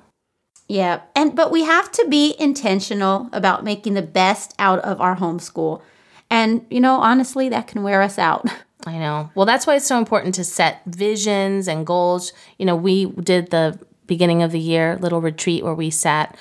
Yeah. 0.69 1.02
And 1.14 1.37
but 1.37 1.52
we 1.52 1.62
have 1.62 1.93
to 1.93 2.07
be 2.09 2.35
intentional 2.38 3.28
about 3.33 3.62
making 3.62 3.95
the 3.95 4.02
best 4.02 4.55
out 4.59 4.81
of 4.81 5.00
our 5.00 5.16
homeschool. 5.16 5.83
And 6.28 6.66
you 6.69 6.81
know, 6.81 6.97
honestly, 6.97 7.49
that 7.49 7.69
can 7.69 7.85
wear 7.85 8.02
us 8.02 8.19
out. 8.19 8.47
I 8.87 8.99
know. 8.99 9.31
Well, 9.35 9.47
that's 9.47 9.66
why 9.66 9.76
it's 9.76 9.87
so 9.87 9.99
important 9.99 10.35
to 10.37 10.45
set 10.45 10.83
visions 10.87 11.69
and 11.69 11.87
goals. 11.87 12.33
You 12.59 12.66
know, 12.66 12.76
we 12.76 13.07
did 13.07 13.50
the 13.50 13.78
beginning 14.07 14.43
of 14.43 14.52
the 14.52 14.61
year 14.61 14.97
little 15.00 15.21
retreat 15.21 15.64
where 15.64 15.75
we 15.75 15.90
sat 15.90 16.37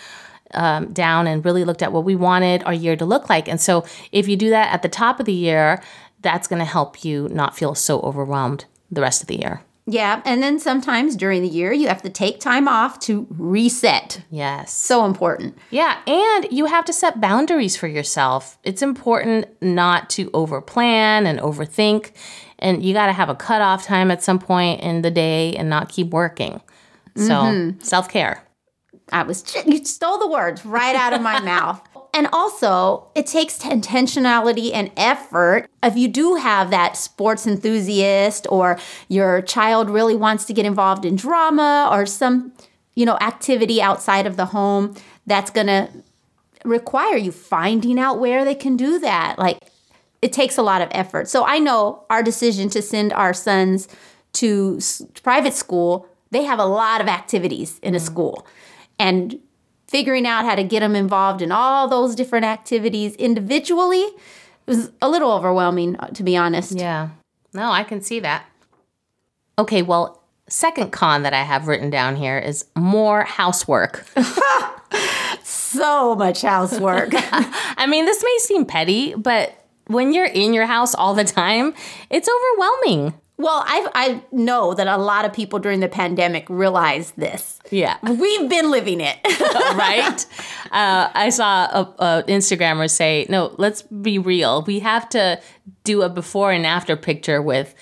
um, 0.55 0.91
down 0.93 1.27
and 1.27 1.43
really 1.45 1.63
looked 1.63 1.83
at 1.83 1.91
what 1.91 2.03
we 2.03 2.15
wanted 2.15 2.63
our 2.63 2.73
year 2.73 2.95
to 2.95 3.05
look 3.05 3.29
like. 3.29 3.47
And 3.47 3.61
so, 3.61 3.85
if 4.11 4.27
you 4.27 4.35
do 4.35 4.49
that 4.49 4.73
at 4.73 4.81
the 4.81 4.89
top 4.89 5.19
of 5.19 5.25
the 5.25 5.33
year, 5.33 5.81
that's 6.21 6.47
going 6.47 6.59
to 6.59 6.65
help 6.65 7.03
you 7.05 7.29
not 7.29 7.55
feel 7.55 7.75
so 7.75 7.99
overwhelmed 8.01 8.65
the 8.91 9.01
rest 9.01 9.21
of 9.21 9.27
the 9.27 9.39
year. 9.39 9.61
Yeah, 9.87 10.23
and 10.25 10.41
then 10.41 10.57
sometimes 10.57 11.15
during 11.15 11.43
the 11.43 11.47
year 11.47 11.71
you 11.71 11.87
have 11.87 12.01
to 12.01 12.09
take 12.09 12.39
time 12.39 12.67
off 12.67 12.99
to 13.01 13.27
reset. 13.29 14.23
Yes. 14.31 14.73
So 14.73 15.05
important. 15.05 15.55
Yeah, 15.69 15.99
and 16.07 16.47
you 16.51 16.65
have 16.65 16.85
to 16.85 16.93
set 16.93 17.21
boundaries 17.21 17.77
for 17.77 17.87
yourself. 17.87 18.57
It's 18.63 18.81
important 18.81 19.45
not 19.61 20.09
to 20.11 20.31
overplan 20.31 21.25
and 21.25 21.39
overthink, 21.39 22.13
and 22.57 22.83
you 22.83 22.93
got 22.93 23.07
to 23.07 23.13
have 23.13 23.29
a 23.29 23.35
cutoff 23.35 23.85
time 23.85 24.09
at 24.09 24.23
some 24.23 24.39
point 24.39 24.81
in 24.81 25.03
the 25.03 25.11
day 25.11 25.55
and 25.55 25.69
not 25.69 25.89
keep 25.89 26.09
working. 26.09 26.61
So, 27.15 27.73
self 27.79 28.09
care. 28.09 28.43
I 29.11 29.23
was 29.23 29.43
you 29.65 29.83
stole 29.85 30.17
the 30.17 30.27
words 30.27 30.65
right 30.65 30.95
out 30.95 31.13
of 31.13 31.21
my 31.21 31.39
mouth. 31.53 31.81
And 32.13 32.29
also, 32.31 33.07
it 33.13 33.27
takes 33.27 33.59
intentionality 33.59 34.71
and 34.73 34.89
effort. 34.95 35.67
If 35.83 35.97
you 35.97 36.07
do 36.07 36.35
have 36.35 36.69
that 36.69 36.95
sports 36.95 37.45
enthusiast 37.45 38.47
or 38.49 38.79
your 39.09 39.41
child 39.41 39.89
really 39.89 40.15
wants 40.15 40.45
to 40.45 40.53
get 40.53 40.65
involved 40.65 41.03
in 41.03 41.17
drama 41.17 41.89
or 41.91 42.05
some, 42.05 42.53
you 42.95 43.05
know, 43.05 43.17
activity 43.19 43.81
outside 43.81 44.25
of 44.25 44.37
the 44.37 44.45
home, 44.45 44.95
that's 45.27 45.51
going 45.51 45.67
to 45.67 45.89
require 46.63 47.17
you 47.17 47.33
finding 47.33 47.99
out 47.99 48.17
where 48.19 48.45
they 48.45 48.55
can 48.55 48.77
do 48.77 48.97
that. 48.99 49.37
Like 49.37 49.59
it 50.21 50.31
takes 50.31 50.57
a 50.57 50.63
lot 50.63 50.81
of 50.81 50.87
effort. 50.91 51.27
So 51.27 51.45
I 51.45 51.59
know 51.59 52.03
our 52.09 52.23
decision 52.23 52.69
to 52.69 52.81
send 52.81 53.11
our 53.11 53.33
sons 53.33 53.89
to 54.33 54.75
s- 54.77 55.01
private 55.21 55.53
school, 55.53 56.07
they 56.31 56.43
have 56.43 56.59
a 56.59 56.65
lot 56.65 57.01
of 57.01 57.07
activities 57.07 57.79
in 57.83 57.93
a 57.93 57.99
mm. 57.99 58.01
school. 58.01 58.47
And 58.97 59.39
figuring 59.87 60.25
out 60.25 60.45
how 60.45 60.55
to 60.55 60.63
get 60.63 60.79
them 60.79 60.95
involved 60.95 61.41
in 61.41 61.51
all 61.51 61.87
those 61.87 62.15
different 62.15 62.45
activities 62.45 63.15
individually 63.15 64.05
was 64.65 64.91
a 65.01 65.09
little 65.09 65.31
overwhelming, 65.31 65.95
uh, 65.97 66.07
to 66.07 66.23
be 66.23 66.35
honest. 66.35 66.73
Yeah. 66.73 67.09
No, 67.53 67.71
I 67.71 67.83
can 67.83 68.01
see 68.01 68.19
that. 68.21 68.45
Okay, 69.57 69.81
well, 69.81 70.21
second 70.47 70.91
con 70.91 71.23
that 71.23 71.33
I 71.33 71.43
have 71.43 71.67
written 71.67 71.89
down 71.89 72.15
here 72.15 72.37
is 72.37 72.65
more 72.75 73.23
housework. 73.23 74.05
So 75.75 76.15
much 76.15 76.41
housework. 76.41 77.09
I 77.13 77.85
mean, 77.85 78.05
this 78.05 78.23
may 78.23 78.37
seem 78.39 78.65
petty, 78.65 79.13
but 79.13 79.53
when 79.87 80.13
you're 80.13 80.25
in 80.25 80.53
your 80.53 80.65
house 80.65 80.95
all 80.95 81.13
the 81.13 81.25
time, 81.25 81.73
it's 82.09 82.29
overwhelming. 82.29 83.13
Well, 83.37 83.63
I, 83.65 83.87
I 83.93 84.23
know 84.31 84.73
that 84.73 84.87
a 84.87 84.97
lot 84.97 85.25
of 85.25 85.33
people 85.33 85.59
during 85.59 85.81
the 85.81 85.89
pandemic 85.89 86.45
realized 86.49 87.17
this. 87.17 87.59
Yeah. 87.69 87.97
We've 88.01 88.49
been 88.49 88.71
living 88.71 89.01
it. 89.01 89.17
right? 89.75 90.25
Uh, 90.71 91.09
I 91.13 91.29
saw 91.29 91.65
a, 91.65 91.95
a 91.99 92.23
Instagrammer 92.27 92.89
say, 92.89 93.25
"No, 93.29 93.53
let's 93.57 93.81
be 93.81 94.19
real. 94.19 94.63
We 94.63 94.79
have 94.79 95.09
to 95.09 95.41
do 95.83 96.01
a 96.01 96.09
before 96.09 96.51
and 96.51 96.65
after 96.65 96.95
picture 96.95 97.41
with 97.41 97.75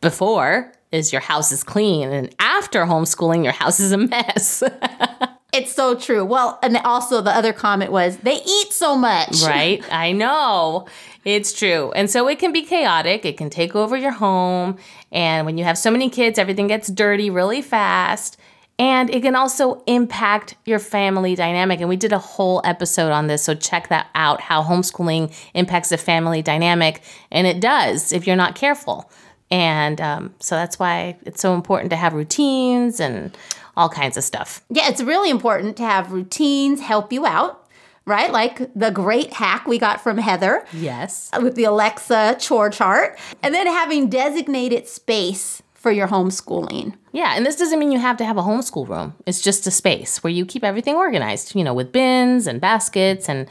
before 0.00 0.72
is 0.90 1.12
your 1.12 1.20
house 1.20 1.52
is 1.52 1.62
clean, 1.62 2.10
and 2.10 2.34
after 2.38 2.84
homeschooling, 2.84 3.44
your 3.44 3.52
house 3.52 3.80
is 3.80 3.92
a 3.92 3.98
mess." 3.98 4.62
It's 5.54 5.72
so 5.72 5.94
true. 5.94 6.24
Well, 6.24 6.58
and 6.62 6.76
also 6.78 7.20
the 7.20 7.30
other 7.30 7.52
comment 7.52 7.92
was 7.92 8.16
they 8.18 8.40
eat 8.44 8.72
so 8.72 8.96
much. 8.96 9.42
right? 9.46 9.82
I 9.90 10.12
know. 10.12 10.86
It's 11.24 11.52
true. 11.52 11.92
And 11.92 12.10
so 12.10 12.28
it 12.28 12.38
can 12.38 12.52
be 12.52 12.62
chaotic. 12.62 13.24
It 13.24 13.36
can 13.36 13.50
take 13.50 13.74
over 13.74 13.96
your 13.96 14.12
home. 14.12 14.76
And 15.12 15.46
when 15.46 15.56
you 15.56 15.64
have 15.64 15.78
so 15.78 15.90
many 15.90 16.10
kids, 16.10 16.38
everything 16.38 16.66
gets 16.66 16.88
dirty 16.88 17.30
really 17.30 17.62
fast. 17.62 18.36
And 18.78 19.08
it 19.08 19.22
can 19.22 19.36
also 19.36 19.82
impact 19.86 20.56
your 20.64 20.80
family 20.80 21.36
dynamic. 21.36 21.80
And 21.80 21.88
we 21.88 21.96
did 21.96 22.12
a 22.12 22.18
whole 22.18 22.60
episode 22.64 23.12
on 23.12 23.28
this. 23.28 23.44
So 23.44 23.54
check 23.54 23.88
that 23.88 24.08
out 24.14 24.40
how 24.40 24.62
homeschooling 24.64 25.32
impacts 25.54 25.90
the 25.90 25.96
family 25.96 26.42
dynamic. 26.42 27.00
And 27.30 27.46
it 27.46 27.60
does 27.60 28.12
if 28.12 28.26
you're 28.26 28.34
not 28.34 28.56
careful. 28.56 29.10
And 29.50 30.00
um, 30.00 30.34
so 30.40 30.56
that's 30.56 30.78
why 30.78 31.16
it's 31.24 31.40
so 31.40 31.54
important 31.54 31.90
to 31.90 31.96
have 31.96 32.14
routines 32.14 32.98
and 32.98 33.36
all 33.76 33.88
kinds 33.88 34.16
of 34.16 34.24
stuff. 34.24 34.64
Yeah, 34.70 34.88
it's 34.88 35.02
really 35.02 35.30
important 35.30 35.76
to 35.78 35.82
have 35.84 36.12
routines 36.12 36.80
help 36.80 37.12
you 37.12 37.26
out, 37.26 37.68
right? 38.06 38.30
Like 38.32 38.72
the 38.74 38.90
great 38.90 39.32
hack 39.34 39.66
we 39.66 39.78
got 39.78 40.00
from 40.02 40.18
Heather 40.18 40.64
Yes. 40.72 41.30
with 41.40 41.54
the 41.56 41.64
Alexa 41.64 42.36
chore 42.40 42.70
chart, 42.70 43.18
and 43.42 43.54
then 43.54 43.66
having 43.66 44.08
designated 44.08 44.86
space 44.88 45.62
for 45.74 45.90
your 45.90 46.08
homeschooling. 46.08 46.94
Yeah, 47.12 47.34
and 47.36 47.44
this 47.44 47.56
doesn't 47.56 47.78
mean 47.78 47.92
you 47.92 47.98
have 47.98 48.16
to 48.16 48.24
have 48.24 48.38
a 48.38 48.42
homeschool 48.42 48.88
room. 48.88 49.14
It's 49.26 49.40
just 49.42 49.66
a 49.66 49.70
space 49.70 50.22
where 50.24 50.32
you 50.32 50.46
keep 50.46 50.64
everything 50.64 50.94
organized, 50.96 51.54
you 51.54 51.62
know, 51.62 51.74
with 51.74 51.92
bins 51.92 52.46
and 52.46 52.60
baskets 52.60 53.28
and 53.28 53.48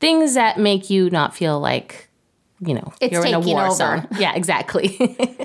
things 0.00 0.34
that 0.34 0.58
make 0.58 0.88
you 0.90 1.10
not 1.10 1.34
feel 1.34 1.60
like, 1.60 2.08
you 2.60 2.74
know, 2.74 2.92
It's 3.00 3.12
you're 3.12 3.24
in 3.26 3.34
a 3.34 3.40
war 3.40 3.66
over. 3.66 3.74
zone. 3.74 4.08
Yeah, 4.18 4.34
exactly. 4.34 4.98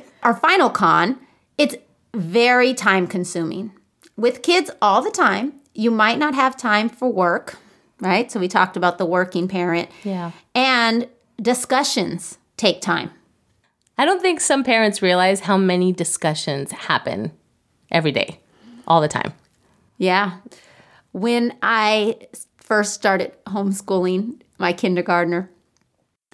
Our 0.23 0.33
final 0.35 0.69
con, 0.69 1.19
it's 1.57 1.75
very 2.15 2.73
time 2.73 3.05
consuming. 3.05 3.71
With 4.19 4.41
kids 4.41 4.69
all 4.82 5.01
the 5.01 5.12
time, 5.12 5.53
you 5.73 5.91
might 5.91 6.19
not 6.19 6.36
have 6.36 6.58
time 6.58 6.89
for 6.89 7.10
work, 7.10 7.58
right? 8.01 8.29
So 8.29 8.39
we 8.39 8.47
talked 8.49 8.75
about 8.75 8.97
the 8.97 9.05
working 9.05 9.47
parent. 9.47 9.89
yeah. 10.03 10.32
And 10.53 11.08
discussions 11.41 12.38
take 12.58 12.82
time. 12.82 13.12
I 13.97 14.03
don't 14.05 14.21
think 14.21 14.41
some 14.41 14.63
parents 14.63 15.01
realize 15.01 15.41
how 15.41 15.58
many 15.58 15.93
discussions 15.93 16.71
happen 16.71 17.32
every 17.91 18.12
day, 18.12 18.39
all 18.88 18.99
the 18.99 19.08
time. 19.08 19.34
Yeah. 19.97 20.39
When 21.13 21.58
I 21.62 22.17
first 22.58 22.93
started 22.93 23.32
homeschooling 23.45 24.41
my 24.58 24.73
kindergartner, 24.73 25.49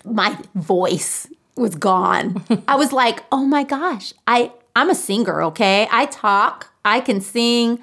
my 0.03 0.37
voice 0.55 1.27
was 1.55 1.75
gone. 1.75 2.43
I 2.67 2.75
was 2.75 2.91
like, 2.91 3.23
"Oh 3.31 3.45
my 3.45 3.63
gosh, 3.63 4.13
I 4.27 4.51
I'm 4.75 4.89
a 4.89 4.95
singer, 4.95 5.41
okay? 5.43 5.87
I 5.91 6.05
talk, 6.07 6.71
I 6.85 7.01
can 7.01 7.19
sing, 7.19 7.79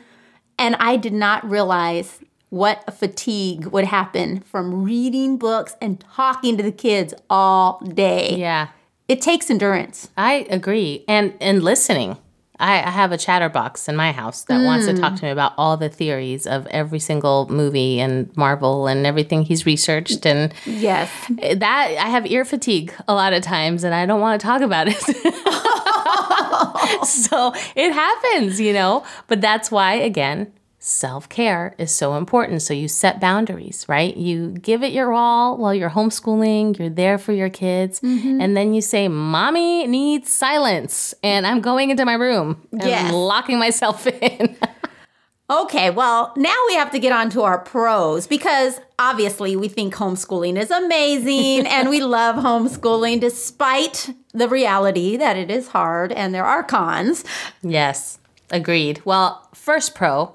and 0.59 0.77
I 0.77 0.97
did 0.97 1.13
not 1.13 1.49
realize 1.49 2.21
what 2.49 2.85
a 2.87 2.93
fatigue 2.93 3.67
would 3.67 3.87
happen 3.87 4.41
from 4.41 4.85
reading 4.85 5.39
books 5.39 5.75
and 5.81 5.99
talking 6.15 6.57
to 6.59 6.63
the 6.63 6.73
kids 6.73 7.15
all 7.31 7.81
day. 7.81 8.37
Yeah. 8.37 8.69
It 9.09 9.21
takes 9.21 9.51
endurance. 9.51 10.11
I 10.17 10.47
agree. 10.49 11.05
And 11.09 11.35
and 11.41 11.63
listening. 11.63 12.19
I, 12.61 12.75
I 12.77 12.91
have 12.91 13.11
a 13.11 13.19
chatterbox 13.19 13.89
in 13.89 13.97
my 13.97 14.13
house 14.13 14.45
that 14.45 14.63
wants 14.65 14.87
to 14.87 14.95
talk 14.95 15.17
to 15.17 15.23
mm. 15.23 15.25
me 15.25 15.31
about 15.31 15.53
all 15.59 15.77
the 15.77 15.89
theories 15.89 16.47
of 16.47 16.67
every 16.69 17.01
single 17.01 17.49
movie 17.49 17.99
and 17.99 18.35
Marvel 18.37 18.87
and 18.87 19.05
everything 19.05 19.43
he's 19.43 19.67
researched 19.67 20.25
and 20.25 20.55
Yes. 20.65 21.11
that 21.29 21.97
I 21.99 22.09
have 22.09 22.25
ear 22.27 22.45
fatigue 22.45 22.95
a 23.09 23.15
lot 23.15 23.33
of 23.33 23.43
times 23.43 23.83
and 23.83 23.95
I 23.95 24.07
don't 24.07 24.21
want 24.21 24.41
to 24.41 24.47
talk 24.47 24.61
about 24.61 24.87
it. 24.89 24.95
so 27.05 27.53
it 27.75 27.93
happens, 27.93 28.61
you 28.61 28.73
know, 28.73 29.05
but 29.29 29.41
that's 29.41 29.71
why 29.71 29.95
again, 29.95 30.53
self 30.79 31.29
care 31.29 31.75
is 31.79 31.93
so 31.93 32.17
important. 32.17 32.61
So 32.63 32.75
you 32.75 32.89
set 32.89 33.21
boundaries, 33.21 33.87
right? 33.89 34.17
You 34.17 34.51
give 34.51 34.83
it 34.83 34.93
your 34.93 35.13
all 35.13 35.57
while 35.57 35.75
you're 35.75 35.91
homeschooling, 35.91 36.79
you're 36.79 36.91
there 36.91 37.19
for 37.19 37.33
your 37.33 37.51
kids, 37.51 38.01
mm-hmm. 38.01 38.41
and 38.41 38.57
then 38.57 38.75
you 38.75 38.81
say, 38.81 39.09
Mommy 39.09 39.87
needs 39.87 40.31
silence, 40.31 41.15
and 41.23 41.47
I'm 41.47 41.61
going 41.61 41.91
into 41.91 42.05
my 42.05 42.15
room 42.15 42.67
and 42.73 42.83
Yes. 42.83 43.13
locking 43.13 43.59
myself 43.59 44.07
in. 44.23 44.57
Okay, 45.51 45.91
well, 45.91 46.33
now 46.37 46.57
we 46.69 46.75
have 46.77 46.91
to 46.93 46.99
get 46.99 47.13
on 47.13 47.29
to 47.31 47.43
our 47.43 47.59
pros 47.59 48.27
because 48.27 48.81
obviously 48.99 49.55
we 49.57 49.69
think 49.69 49.95
homeschooling 49.95 50.59
is 50.59 50.71
amazing 50.71 51.67
and 51.71 51.91
we 51.91 52.01
love 52.01 52.37
homeschooling 52.37 53.21
despite 53.21 54.15
the 54.33 54.49
reality 54.49 55.17
that 55.17 55.37
it 55.37 55.51
is 55.51 55.69
hard 55.69 56.13
and 56.13 56.35
there 56.35 56.45
are 56.45 56.63
cons. 56.63 57.25
yes, 57.63 58.19
agreed. 58.51 59.03
Well, 59.05 59.49
first 59.53 59.95
pro 59.95 60.35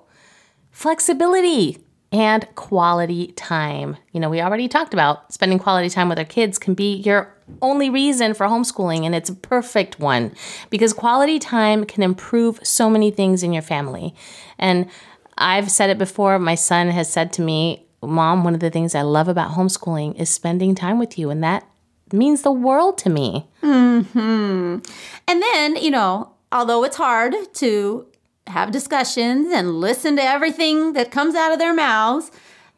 flexibility 0.71 1.79
and 2.11 2.47
quality 2.55 3.33
time. 3.33 3.97
You 4.11 4.19
know, 4.19 4.29
we 4.29 4.41
already 4.41 4.67
talked 4.67 4.93
about 4.93 5.33
spending 5.33 5.59
quality 5.59 5.89
time 5.89 6.09
with 6.09 6.19
our 6.19 6.25
kids 6.25 6.57
can 6.57 6.73
be 6.73 6.95
your 6.95 7.33
only 7.61 7.89
reason 7.89 8.33
for 8.33 8.45
homeschooling, 8.45 9.05
and 9.05 9.15
it's 9.15 9.29
a 9.29 9.35
perfect 9.35 9.99
one 9.99 10.33
because 10.69 10.93
quality 10.93 11.39
time 11.39 11.85
can 11.85 12.03
improve 12.03 12.59
so 12.63 12.89
many 12.89 13.11
things 13.11 13.43
in 13.43 13.53
your 13.53 13.61
family. 13.61 14.13
And 14.57 14.89
I've 15.37 15.71
said 15.71 15.89
it 15.89 15.97
before, 15.97 16.39
my 16.39 16.55
son 16.55 16.89
has 16.89 17.11
said 17.11 17.31
to 17.33 17.41
me, 17.41 17.85
Mom, 18.01 18.43
one 18.43 18.53
of 18.53 18.59
the 18.59 18.69
things 18.69 18.95
I 18.95 19.01
love 19.01 19.27
about 19.27 19.51
homeschooling 19.51 20.19
is 20.19 20.29
spending 20.29 20.75
time 20.75 20.99
with 20.99 21.17
you, 21.17 21.29
and 21.29 21.43
that 21.43 21.67
means 22.11 22.41
the 22.41 22.51
world 22.51 22.97
to 22.99 23.09
me. 23.09 23.47
Mm-hmm. 23.61 24.79
And 25.27 25.41
then, 25.41 25.75
you 25.77 25.91
know, 25.91 26.33
although 26.51 26.83
it's 26.83 26.97
hard 26.97 27.33
to 27.55 28.07
have 28.47 28.71
discussions 28.71 29.51
and 29.53 29.79
listen 29.79 30.15
to 30.15 30.23
everything 30.23 30.93
that 30.93 31.11
comes 31.11 31.35
out 31.35 31.51
of 31.51 31.59
their 31.59 31.73
mouths, 31.73 32.31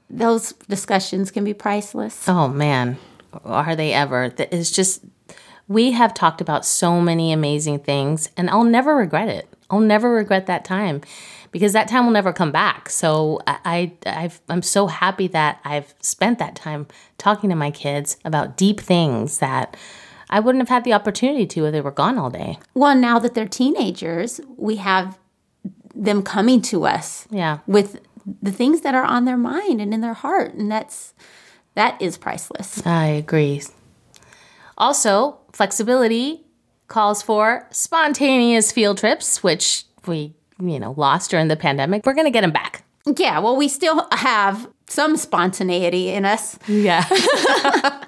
those 0.09 0.53
discussions 0.67 1.31
can 1.31 1.43
be 1.43 1.53
priceless. 1.53 2.27
Oh 2.27 2.47
man, 2.47 2.97
are 3.43 3.75
they 3.75 3.93
ever? 3.93 4.33
It's 4.37 4.71
just 4.71 5.03
we 5.67 5.91
have 5.91 6.13
talked 6.13 6.41
about 6.41 6.65
so 6.65 6.99
many 6.99 7.31
amazing 7.31 7.79
things 7.79 8.29
and 8.35 8.49
I'll 8.49 8.63
never 8.63 8.95
regret 8.95 9.29
it. 9.29 9.47
I'll 9.69 9.79
never 9.79 10.11
regret 10.11 10.47
that 10.47 10.65
time 10.65 11.01
because 11.51 11.73
that 11.73 11.87
time 11.87 12.05
will 12.05 12.11
never 12.11 12.33
come 12.33 12.51
back. 12.51 12.89
So 12.89 13.39
I, 13.45 13.59
I 13.65 14.23
I've, 14.23 14.41
I'm 14.49 14.63
so 14.63 14.87
happy 14.87 15.27
that 15.27 15.59
I've 15.63 15.93
spent 16.01 16.39
that 16.39 16.55
time 16.55 16.87
talking 17.19 17.51
to 17.51 17.55
my 17.55 17.69
kids 17.69 18.17
about 18.25 18.57
deep 18.57 18.79
things 18.79 19.37
that 19.37 19.77
I 20.31 20.39
wouldn't 20.39 20.61
have 20.61 20.69
had 20.69 20.83
the 20.83 20.93
opportunity 20.93 21.45
to 21.47 21.65
if 21.65 21.71
they 21.71 21.81
were 21.81 21.91
gone 21.91 22.17
all 22.17 22.31
day. 22.31 22.57
Well, 22.73 22.95
now 22.95 23.19
that 23.19 23.35
they're 23.35 23.47
teenagers, 23.47 24.41
we 24.57 24.77
have 24.77 25.18
them 25.95 26.21
coming 26.23 26.61
to 26.63 26.85
us 26.85 27.27
Yeah. 27.31 27.59
with 27.67 27.99
the 28.41 28.51
things 28.51 28.81
that 28.81 28.93
are 28.95 29.03
on 29.03 29.25
their 29.25 29.37
mind 29.37 29.81
and 29.81 29.93
in 29.93 30.01
their 30.01 30.13
heart, 30.13 30.53
and 30.53 30.71
that's 30.71 31.13
that 31.75 32.01
is 32.01 32.17
priceless. 32.17 32.85
I 32.85 33.05
agree. 33.07 33.61
Also, 34.77 35.37
flexibility 35.53 36.45
calls 36.87 37.21
for 37.21 37.67
spontaneous 37.71 38.71
field 38.71 38.97
trips, 38.97 39.43
which 39.43 39.85
we, 40.05 40.33
you 40.59 40.79
know, 40.79 40.93
lost 40.97 41.29
during 41.31 41.47
the 41.47 41.55
pandemic. 41.55 42.05
We're 42.05 42.13
going 42.13 42.25
to 42.25 42.31
get 42.31 42.41
them 42.41 42.51
back. 42.51 42.83
Yeah, 43.17 43.39
well, 43.39 43.55
we 43.55 43.67
still 43.67 44.07
have 44.11 44.67
some 44.87 45.15
spontaneity 45.17 46.09
in 46.09 46.25
us. 46.25 46.57
Yeah. 46.67 47.05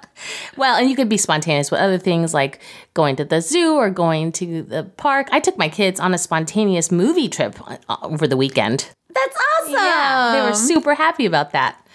well, 0.58 0.76
and 0.76 0.90
you 0.90 0.96
could 0.96 1.10
be 1.10 1.18
spontaneous 1.18 1.72
with 1.72 1.80
other 1.80 1.98
things 1.98 2.34
like 2.34 2.60
going 2.94 3.16
to 3.18 3.26
the 3.26 3.42
zoo 3.42 3.76
or 3.76 3.90
going 3.90 4.32
to 4.34 4.64
the 4.64 4.84
park. 4.84 5.28
I 5.32 5.40
took 5.40 5.58
my 5.58 5.70
kids 5.70 6.00
on 6.00 6.14
a 6.14 6.18
spontaneous 6.18 6.92
movie 6.92 7.30
trip 7.30 7.56
uh, 7.70 7.98
over 8.02 8.28
the 8.28 8.38
weekend. 8.38 8.90
That's 9.14 9.38
awesome. 9.60 10.34
They 10.34 10.50
were 10.50 10.56
super 10.56 10.96
happy 10.96 11.26
about 11.26 11.52
that. 11.52 11.86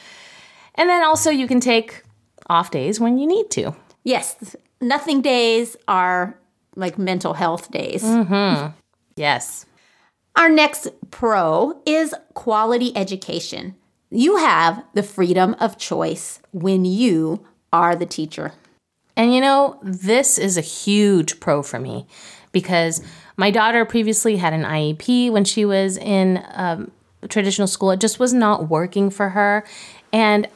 And 0.74 0.88
then 0.90 1.02
also, 1.02 1.30
you 1.30 1.46
can 1.46 1.60
take 1.60 2.02
off 2.48 2.70
days 2.70 3.00
when 3.00 3.18
you 3.18 3.26
need 3.26 3.50
to. 3.52 3.74
Yes, 4.04 4.54
nothing 4.80 5.22
days 5.22 5.76
are 5.88 6.38
like 6.76 6.98
mental 6.98 7.34
health 7.34 7.70
days. 7.70 8.04
Yes. 9.16 9.64
Our 10.36 10.50
next 10.50 10.88
pro 11.10 11.80
is 11.86 12.14
quality 12.34 12.94
education. 12.94 13.74
You 14.10 14.36
have 14.36 14.84
the 14.92 15.02
freedom 15.02 15.56
of 15.58 15.78
choice 15.78 16.40
when 16.52 16.84
you 16.84 17.46
are 17.76 17.94
the 17.94 18.06
teacher. 18.06 18.52
And 19.16 19.34
you 19.34 19.40
know, 19.40 19.78
this 19.82 20.38
is 20.38 20.56
a 20.56 20.62
huge 20.62 21.40
pro 21.40 21.62
for 21.62 21.78
me 21.78 22.06
because 22.52 23.02
my 23.36 23.50
daughter 23.50 23.84
previously 23.84 24.36
had 24.36 24.52
an 24.52 24.64
IEP 24.64 25.30
when 25.30 25.44
she 25.44 25.64
was 25.64 25.96
in 25.96 26.42
um, 26.52 26.90
traditional 27.28 27.66
school. 27.66 27.90
It 27.90 28.00
just 28.00 28.18
was 28.18 28.32
not 28.32 28.68
working 28.68 29.10
for 29.10 29.30
her. 29.30 29.64
And 30.12 30.48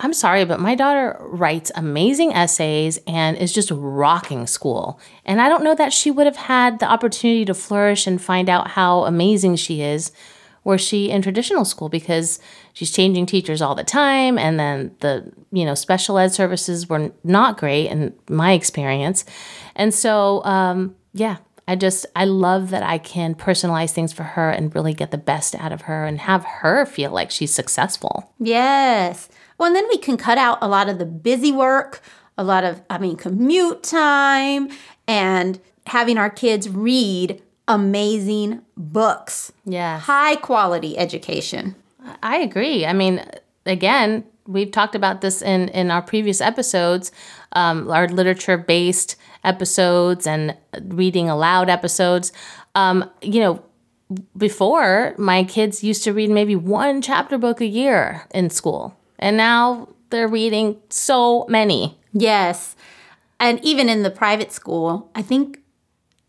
I'm 0.00 0.12
sorry, 0.12 0.44
but 0.44 0.60
my 0.60 0.74
daughter 0.74 1.16
writes 1.20 1.70
amazing 1.74 2.32
essays 2.32 2.98
and 3.06 3.36
is 3.36 3.52
just 3.52 3.70
rocking 3.72 4.46
school. 4.46 4.98
And 5.24 5.40
I 5.40 5.48
don't 5.48 5.64
know 5.64 5.74
that 5.74 5.92
she 5.92 6.10
would 6.10 6.26
have 6.26 6.36
had 6.36 6.80
the 6.80 6.86
opportunity 6.86 7.44
to 7.44 7.54
flourish 7.54 8.06
and 8.06 8.20
find 8.20 8.48
out 8.48 8.68
how 8.68 9.04
amazing 9.04 9.56
she 9.56 9.80
is 9.80 10.12
were 10.64 10.78
she 10.78 11.10
in 11.10 11.22
traditional 11.22 11.64
school 11.64 11.88
because 11.88 12.40
she's 12.72 12.90
changing 12.90 13.26
teachers 13.26 13.60
all 13.62 13.74
the 13.74 13.84
time 13.84 14.38
and 14.38 14.58
then 14.58 14.94
the 15.00 15.32
you 15.52 15.64
know 15.64 15.74
special 15.74 16.18
ed 16.18 16.28
services 16.28 16.88
were 16.88 17.10
not 17.24 17.58
great 17.58 17.88
in 17.88 18.12
my 18.28 18.52
experience 18.52 19.24
and 19.76 19.92
so 19.94 20.44
um, 20.44 20.94
yeah 21.12 21.36
i 21.68 21.76
just 21.76 22.06
i 22.16 22.24
love 22.24 22.70
that 22.70 22.82
i 22.82 22.98
can 22.98 23.34
personalize 23.34 23.90
things 23.92 24.12
for 24.12 24.22
her 24.24 24.50
and 24.50 24.74
really 24.74 24.94
get 24.94 25.10
the 25.10 25.18
best 25.18 25.54
out 25.56 25.72
of 25.72 25.82
her 25.82 26.04
and 26.04 26.20
have 26.20 26.44
her 26.44 26.84
feel 26.86 27.10
like 27.10 27.30
she's 27.30 27.52
successful 27.54 28.32
Yes. 28.38 29.28
Well, 29.58 29.68
and 29.68 29.76
then 29.76 29.86
we 29.88 29.98
can 29.98 30.16
cut 30.16 30.38
out 30.38 30.58
a 30.60 30.66
lot 30.66 30.88
of 30.88 30.98
the 30.98 31.04
busy 31.04 31.52
work, 31.52 32.00
a 32.36 32.42
lot 32.42 32.64
of, 32.64 32.82
I 32.90 32.98
mean, 32.98 33.16
commute 33.16 33.84
time, 33.84 34.70
and 35.06 35.60
having 35.86 36.18
our 36.18 36.30
kids 36.30 36.68
read 36.68 37.40
amazing 37.68 38.62
books, 38.76 39.52
yeah 39.64 40.00
high 40.00 40.34
quality 40.36 40.98
education. 40.98 41.76
I 42.22 42.38
agree. 42.38 42.86
I 42.86 42.92
mean, 42.92 43.24
again, 43.66 44.24
we've 44.46 44.70
talked 44.70 44.94
about 44.94 45.20
this 45.20 45.42
in 45.42 45.68
in 45.68 45.90
our 45.90 46.02
previous 46.02 46.40
episodes, 46.40 47.12
um, 47.52 47.90
our 47.90 48.08
literature 48.08 48.58
based 48.58 49.16
episodes 49.44 50.26
and 50.26 50.56
reading 50.82 51.28
aloud 51.28 51.68
episodes. 51.68 52.32
Um, 52.74 53.08
you 53.20 53.40
know, 53.40 53.64
before 54.36 55.14
my 55.18 55.44
kids 55.44 55.82
used 55.84 56.04
to 56.04 56.12
read 56.12 56.30
maybe 56.30 56.56
one 56.56 57.02
chapter 57.02 57.38
book 57.38 57.60
a 57.60 57.66
year 57.66 58.26
in 58.34 58.50
school, 58.50 58.96
and 59.18 59.36
now 59.36 59.88
they're 60.10 60.28
reading 60.28 60.80
so 60.88 61.46
many. 61.48 61.98
Yes. 62.12 62.76
And 63.40 63.58
even 63.64 63.88
in 63.88 64.04
the 64.04 64.10
private 64.10 64.52
school, 64.52 65.10
I 65.16 65.22
think 65.22 65.58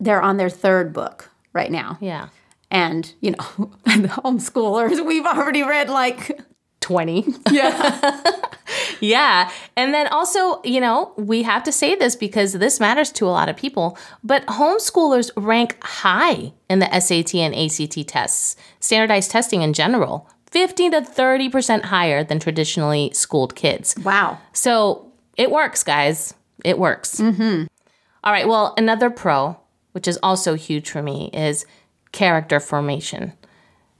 they're 0.00 0.22
on 0.22 0.36
their 0.36 0.50
third 0.50 0.92
book 0.92 1.30
right 1.52 1.70
now. 1.70 1.96
Yeah, 2.00 2.28
And, 2.70 3.12
you 3.20 3.32
know, 3.32 3.70
the 3.84 4.08
homeschoolers, 4.08 5.04
we've 5.04 5.26
already 5.26 5.62
read 5.62 5.88
like 5.90 6.40
20. 6.80 7.26
Yeah. 7.50 8.20
yeah. 9.00 9.50
And 9.76 9.94
then 9.94 10.06
also, 10.08 10.60
you 10.64 10.80
know, 10.80 11.12
we 11.16 11.42
have 11.42 11.62
to 11.64 11.72
say 11.72 11.94
this 11.94 12.16
because 12.16 12.54
this 12.54 12.80
matters 12.80 13.10
to 13.12 13.26
a 13.26 13.30
lot 13.30 13.48
of 13.48 13.56
people, 13.56 13.96
but 14.22 14.44
homeschoolers 14.46 15.30
rank 15.36 15.76
high 15.82 16.52
in 16.68 16.80
the 16.80 17.00
SAT 17.00 17.34
and 17.36 17.54
ACT 17.54 18.06
tests, 18.08 18.56
standardized 18.80 19.30
testing 19.30 19.62
in 19.62 19.72
general, 19.72 20.28
15 20.50 20.92
to 20.92 21.00
30% 21.00 21.84
higher 21.84 22.24
than 22.24 22.38
traditionally 22.38 23.10
schooled 23.12 23.54
kids. 23.54 23.94
wow. 24.04 24.38
So 24.52 25.12
it 25.36 25.50
works, 25.50 25.82
guys. 25.82 26.34
It 26.64 26.78
works. 26.78 27.20
Mm-hmm. 27.20 27.64
All 28.22 28.32
right. 28.32 28.48
Well, 28.48 28.74
another 28.76 29.10
pro, 29.10 29.58
which 29.92 30.08
is 30.08 30.18
also 30.22 30.54
huge 30.54 30.90
for 30.90 31.02
me, 31.02 31.30
is 31.32 31.66
character 32.14 32.60
formation. 32.60 33.34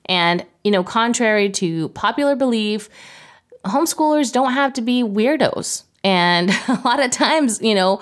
And, 0.07 0.46
you 0.62 0.70
know, 0.70 0.83
contrary 0.83 1.50
to 1.50 1.90
popular 1.90 2.37
belief, 2.37 2.88
homeschoolers 3.64 4.33
don't 4.33 4.53
have 4.53 4.72
to 4.74 4.83
be 4.83 5.03
weirdos. 5.03 5.85
And 6.03 6.50
a 6.68 6.81
lot 6.85 7.03
of 7.03 7.11
times, 7.11 7.61
you 7.61 7.74
know, 7.74 8.00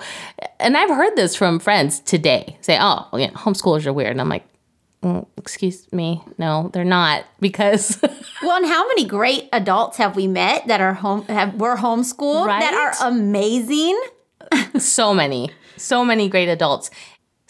and 0.59 0.77
I've 0.77 0.89
heard 0.89 1.15
this 1.15 1.35
from 1.35 1.59
friends 1.59 1.99
today 1.99 2.57
say, 2.61 2.77
oh, 2.79 3.07
yeah, 3.17 3.31
homeschoolers 3.31 3.85
are 3.85 3.93
weird. 3.93 4.11
And 4.11 4.21
I'm 4.21 4.29
like, 4.29 4.45
mm, 5.01 5.25
excuse 5.37 5.91
me, 5.91 6.23
no, 6.37 6.69
they're 6.73 6.85
not 6.85 7.25
because 7.39 7.99
Well, 8.43 8.57
and 8.57 8.65
how 8.65 8.87
many 8.89 9.05
great 9.05 9.47
adults 9.53 9.97
have 9.97 10.15
we 10.15 10.27
met 10.27 10.67
that 10.67 10.81
are 10.81 10.93
home 10.93 11.23
have 11.27 11.55
were 11.55 11.77
homeschooled 11.77 12.47
that 12.47 12.73
are 12.73 13.07
amazing? 13.07 13.99
so 14.77 15.13
many, 15.13 15.49
so 15.77 16.03
many 16.03 16.27
great 16.27 16.49
adults. 16.49 16.91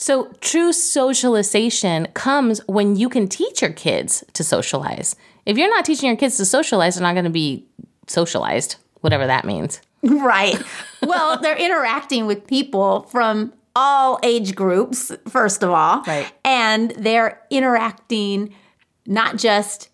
So, 0.03 0.25
true 0.41 0.73
socialization 0.73 2.09
comes 2.13 2.59
when 2.67 2.97
you 2.97 3.07
can 3.07 3.29
teach 3.29 3.61
your 3.61 3.71
kids 3.71 4.21
to 4.33 4.43
socialize. 4.43 5.15
If 5.45 5.57
you're 5.57 5.69
not 5.69 5.85
teaching 5.85 6.07
your 6.07 6.17
kids 6.17 6.35
to 6.35 6.45
socialize, 6.45 6.95
they're 6.95 7.03
not 7.03 7.13
going 7.13 7.23
to 7.23 7.29
be 7.31 7.65
socialized, 8.07 8.75
whatever 8.99 9.25
that 9.27 9.45
means. 9.45 9.79
Right. 10.03 10.61
Well, 11.01 11.39
they're 11.39 11.55
interacting 11.55 12.27
with 12.27 12.45
people 12.47 13.03
from 13.03 13.53
all 13.77 14.19
age 14.23 14.55
groups, 14.55 15.13
first 15.29 15.63
of 15.63 15.69
all. 15.69 16.01
Right. 16.01 16.29
And 16.43 16.91
they're 16.97 17.41
interacting 17.49 18.53
not 19.05 19.37
just 19.37 19.87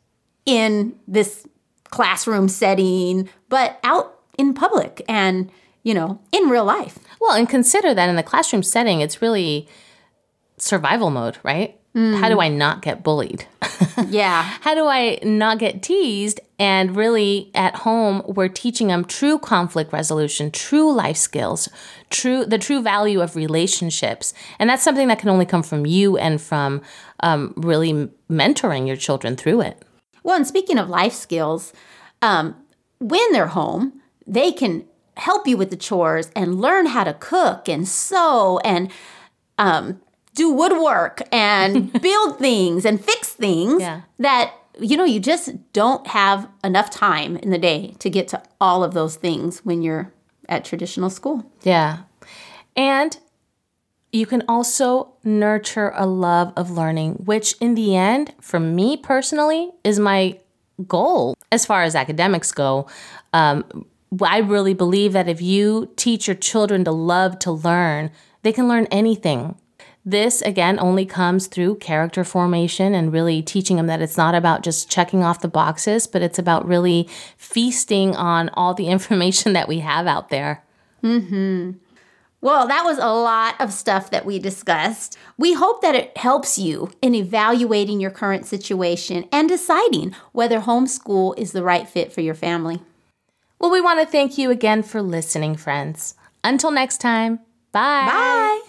in 0.48 0.96
this 1.08 1.46
classroom 1.92 2.50
setting, 2.50 3.30
but 3.50 3.80
out 3.84 4.20
in 4.40 4.56
public 4.56 5.04
and, 5.08 5.52
you 5.84 5.94
know, 5.94 6.20
in 6.32 6.50
real 6.50 6.66
life. 6.66 6.98
Well, 7.22 7.38
and 7.38 7.48
consider 7.48 7.94
that 7.94 8.10
in 8.10 8.16
the 8.16 8.24
classroom 8.24 8.64
setting, 8.64 9.02
it's 9.02 9.22
really 9.22 9.68
survival 10.60 11.10
mode, 11.10 11.38
right? 11.44 11.76
How 11.96 12.30
do 12.30 12.40
I 12.40 12.48
not 12.48 12.82
get 12.82 13.04
bullied? 13.04 13.46
Yeah. 14.08 14.44
How 14.62 14.76
do 14.76 14.88
I 14.88 15.20
not 15.24 15.60
get 15.60 15.84
teased? 15.84 16.40
And 16.58 16.96
really, 16.96 17.52
at 17.54 17.76
home, 17.76 18.24
we're 18.26 18.48
teaching 18.48 18.88
them 18.88 19.04
true 19.04 19.38
conflict 19.38 19.92
resolution, 19.92 20.52
true 20.52 20.94
life 20.94 21.18
skills, 21.18 21.70
true 22.10 22.46
the 22.46 22.58
true 22.58 22.82
value 22.82 23.22
of 23.22 23.36
relationships, 23.36 24.34
and 24.58 24.70
that's 24.70 24.84
something 24.84 25.08
that 25.10 25.20
can 25.20 25.30
only 25.30 25.46
come 25.46 25.64
from 25.64 25.86
you 25.86 26.18
and 26.18 26.42
from 26.42 26.82
um, 27.22 27.54
really 27.58 28.10
mentoring 28.30 28.88
your 28.88 28.96
children 28.96 29.36
through 29.36 29.62
it. 29.62 29.84
Well, 30.24 30.36
and 30.36 30.48
speaking 30.48 30.78
of 30.78 30.90
life 30.90 31.14
skills, 31.14 31.74
um, 32.22 32.56
when 33.00 33.32
they're 33.32 33.48
home, 33.48 34.02
they 34.26 34.52
can 34.52 34.86
help 35.18 35.48
you 35.48 35.58
with 35.58 35.70
the 35.70 35.78
chores 35.78 36.32
and 36.36 36.62
learn 36.62 36.88
how 36.88 37.04
to 37.04 37.14
cook 37.14 37.68
and 37.68 37.88
sew 37.88 38.60
and 38.64 38.92
um, 39.58 40.02
do 40.36 40.52
woodwork 40.52 41.22
and 41.32 41.92
build 42.02 42.40
things 42.40 42.86
and 42.86 43.04
fix 43.04 43.30
things 43.34 43.82
Yeah. 43.82 44.02
that 44.20 44.54
you 44.80 44.96
know 44.96 45.04
you 45.06 45.20
just 45.20 45.50
don't 45.74 46.08
have 46.08 46.48
enough 46.64 46.90
time 46.90 47.36
in 47.38 47.50
the 47.50 47.58
day 47.58 47.96
to 48.00 48.10
get 48.10 48.28
to 48.30 48.42
all 48.62 48.84
of 48.84 48.94
those 48.94 49.16
things 49.18 49.60
when 49.66 49.82
you're 49.82 50.12
at 50.48 50.64
traditional 50.66 51.10
school. 51.10 51.44
Yeah. 51.64 52.00
And 52.76 53.18
you 54.12 54.26
can 54.26 54.44
also 54.48 55.14
nurture 55.24 55.92
a 55.96 56.06
love 56.06 56.54
of 56.56 56.72
learning, 56.72 57.14
which 57.26 57.54
in 57.60 57.76
the 57.76 57.96
end, 57.96 58.34
for 58.42 58.60
me 58.60 58.98
personally, 58.98 59.70
is 59.84 60.00
my 60.00 60.40
goal 60.88 61.36
as 61.52 61.66
far 61.66 61.84
as 61.84 61.94
academics 61.94 62.52
go. 62.52 62.88
Um, 63.34 63.86
I 64.24 64.40
really 64.40 64.74
believe 64.74 65.14
that 65.14 65.28
if 65.28 65.42
you 65.42 65.92
teach 65.96 66.28
your 66.28 66.36
children 66.36 66.84
to 66.86 66.92
love 66.92 67.38
to 67.40 67.52
learn, 67.52 68.10
they 68.42 68.52
can 68.52 68.68
learn 68.68 68.88
anything. 68.88 69.56
This, 70.06 70.42
again, 70.42 70.80
only 70.80 71.06
comes 71.06 71.48
through 71.48 71.76
character 71.76 72.24
formation 72.24 72.96
and 72.96 73.12
really 73.12 73.42
teaching 73.42 73.78
them 73.78 73.88
that 73.88 74.02
it's 74.02 74.18
not 74.18 74.34
about 74.34 74.64
just 74.64 74.90
checking 74.90 75.24
off 75.24 75.42
the 75.42 75.48
boxes, 75.48 76.08
but 76.08 76.22
it's 76.22 76.40
about 76.40 76.66
really 76.66 77.08
feasting 77.38 78.16
on 78.16 78.50
all 78.54 78.74
the 78.74 78.88
information 78.96 79.54
that 79.54 79.68
we 79.68 79.80
have 79.80 80.08
out 80.08 80.30
there. 80.30 80.64
Mm-hmm. 81.04 81.72
Well, 82.42 82.68
that 82.68 82.86
was 82.86 82.98
a 82.98 83.08
lot 83.08 83.60
of 83.60 83.74
stuff 83.74 84.12
that 84.12 84.26
we 84.26 84.40
discussed. 84.40 85.18
We 85.38 85.54
hope 85.54 85.82
that 85.82 85.96
it 85.96 86.18
helps 86.18 86.58
you 86.58 86.92
in 87.02 87.14
evaluating 87.14 88.00
your 88.00 88.12
current 88.12 88.46
situation 88.46 89.28
and 89.32 89.50
deciding 89.50 90.16
whether 90.32 90.62
homeschool 90.62 91.38
is 91.38 91.52
the 91.52 91.64
right 91.64 91.88
fit 91.88 92.14
for 92.14 92.22
your 92.22 92.36
family. 92.36 92.82
Well, 93.60 93.72
we 93.72 93.82
want 93.82 94.00
to 94.00 94.06
thank 94.06 94.38
you 94.38 94.52
again 94.52 94.84
for 94.84 95.02
listening, 95.02 95.58
friends. 95.58 96.16
Until 96.42 96.72
next 96.72 97.00
time, 97.00 97.40
bye. 97.74 98.06
Bye. 98.08 98.69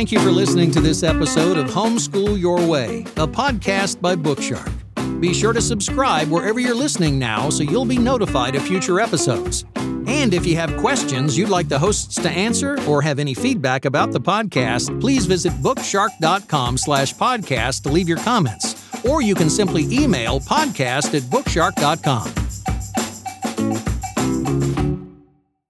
Thank 0.00 0.12
you 0.12 0.20
for 0.20 0.30
listening 0.32 0.70
to 0.70 0.80
this 0.80 1.02
episode 1.02 1.58
of 1.58 1.66
Homeschool 1.66 2.40
Your 2.40 2.66
Way, 2.66 3.02
a 3.18 3.28
podcast 3.28 4.00
by 4.00 4.16
Bookshark. 4.16 4.72
Be 5.20 5.34
sure 5.34 5.52
to 5.52 5.60
subscribe 5.60 6.30
wherever 6.30 6.58
you're 6.58 6.74
listening 6.74 7.18
now 7.18 7.50
so 7.50 7.62
you'll 7.62 7.84
be 7.84 7.98
notified 7.98 8.54
of 8.56 8.62
future 8.62 8.98
episodes. 8.98 9.66
And 9.74 10.32
if 10.32 10.46
you 10.46 10.56
have 10.56 10.74
questions 10.78 11.36
you'd 11.36 11.50
like 11.50 11.68
the 11.68 11.78
hosts 11.78 12.14
to 12.14 12.30
answer 12.30 12.78
or 12.88 13.02
have 13.02 13.18
any 13.18 13.34
feedback 13.34 13.84
about 13.84 14.10
the 14.10 14.20
podcast, 14.22 14.98
please 15.02 15.26
visit 15.26 15.52
bookshark.com 15.62 16.78
slash 16.78 17.14
podcast 17.14 17.82
to 17.82 17.90
leave 17.90 18.08
your 18.08 18.20
comments. 18.20 19.04
Or 19.04 19.20
you 19.20 19.34
can 19.34 19.50
simply 19.50 19.82
email 19.92 20.40
podcast 20.40 21.14
at 21.14 21.24
bookshark.com. 21.24 22.49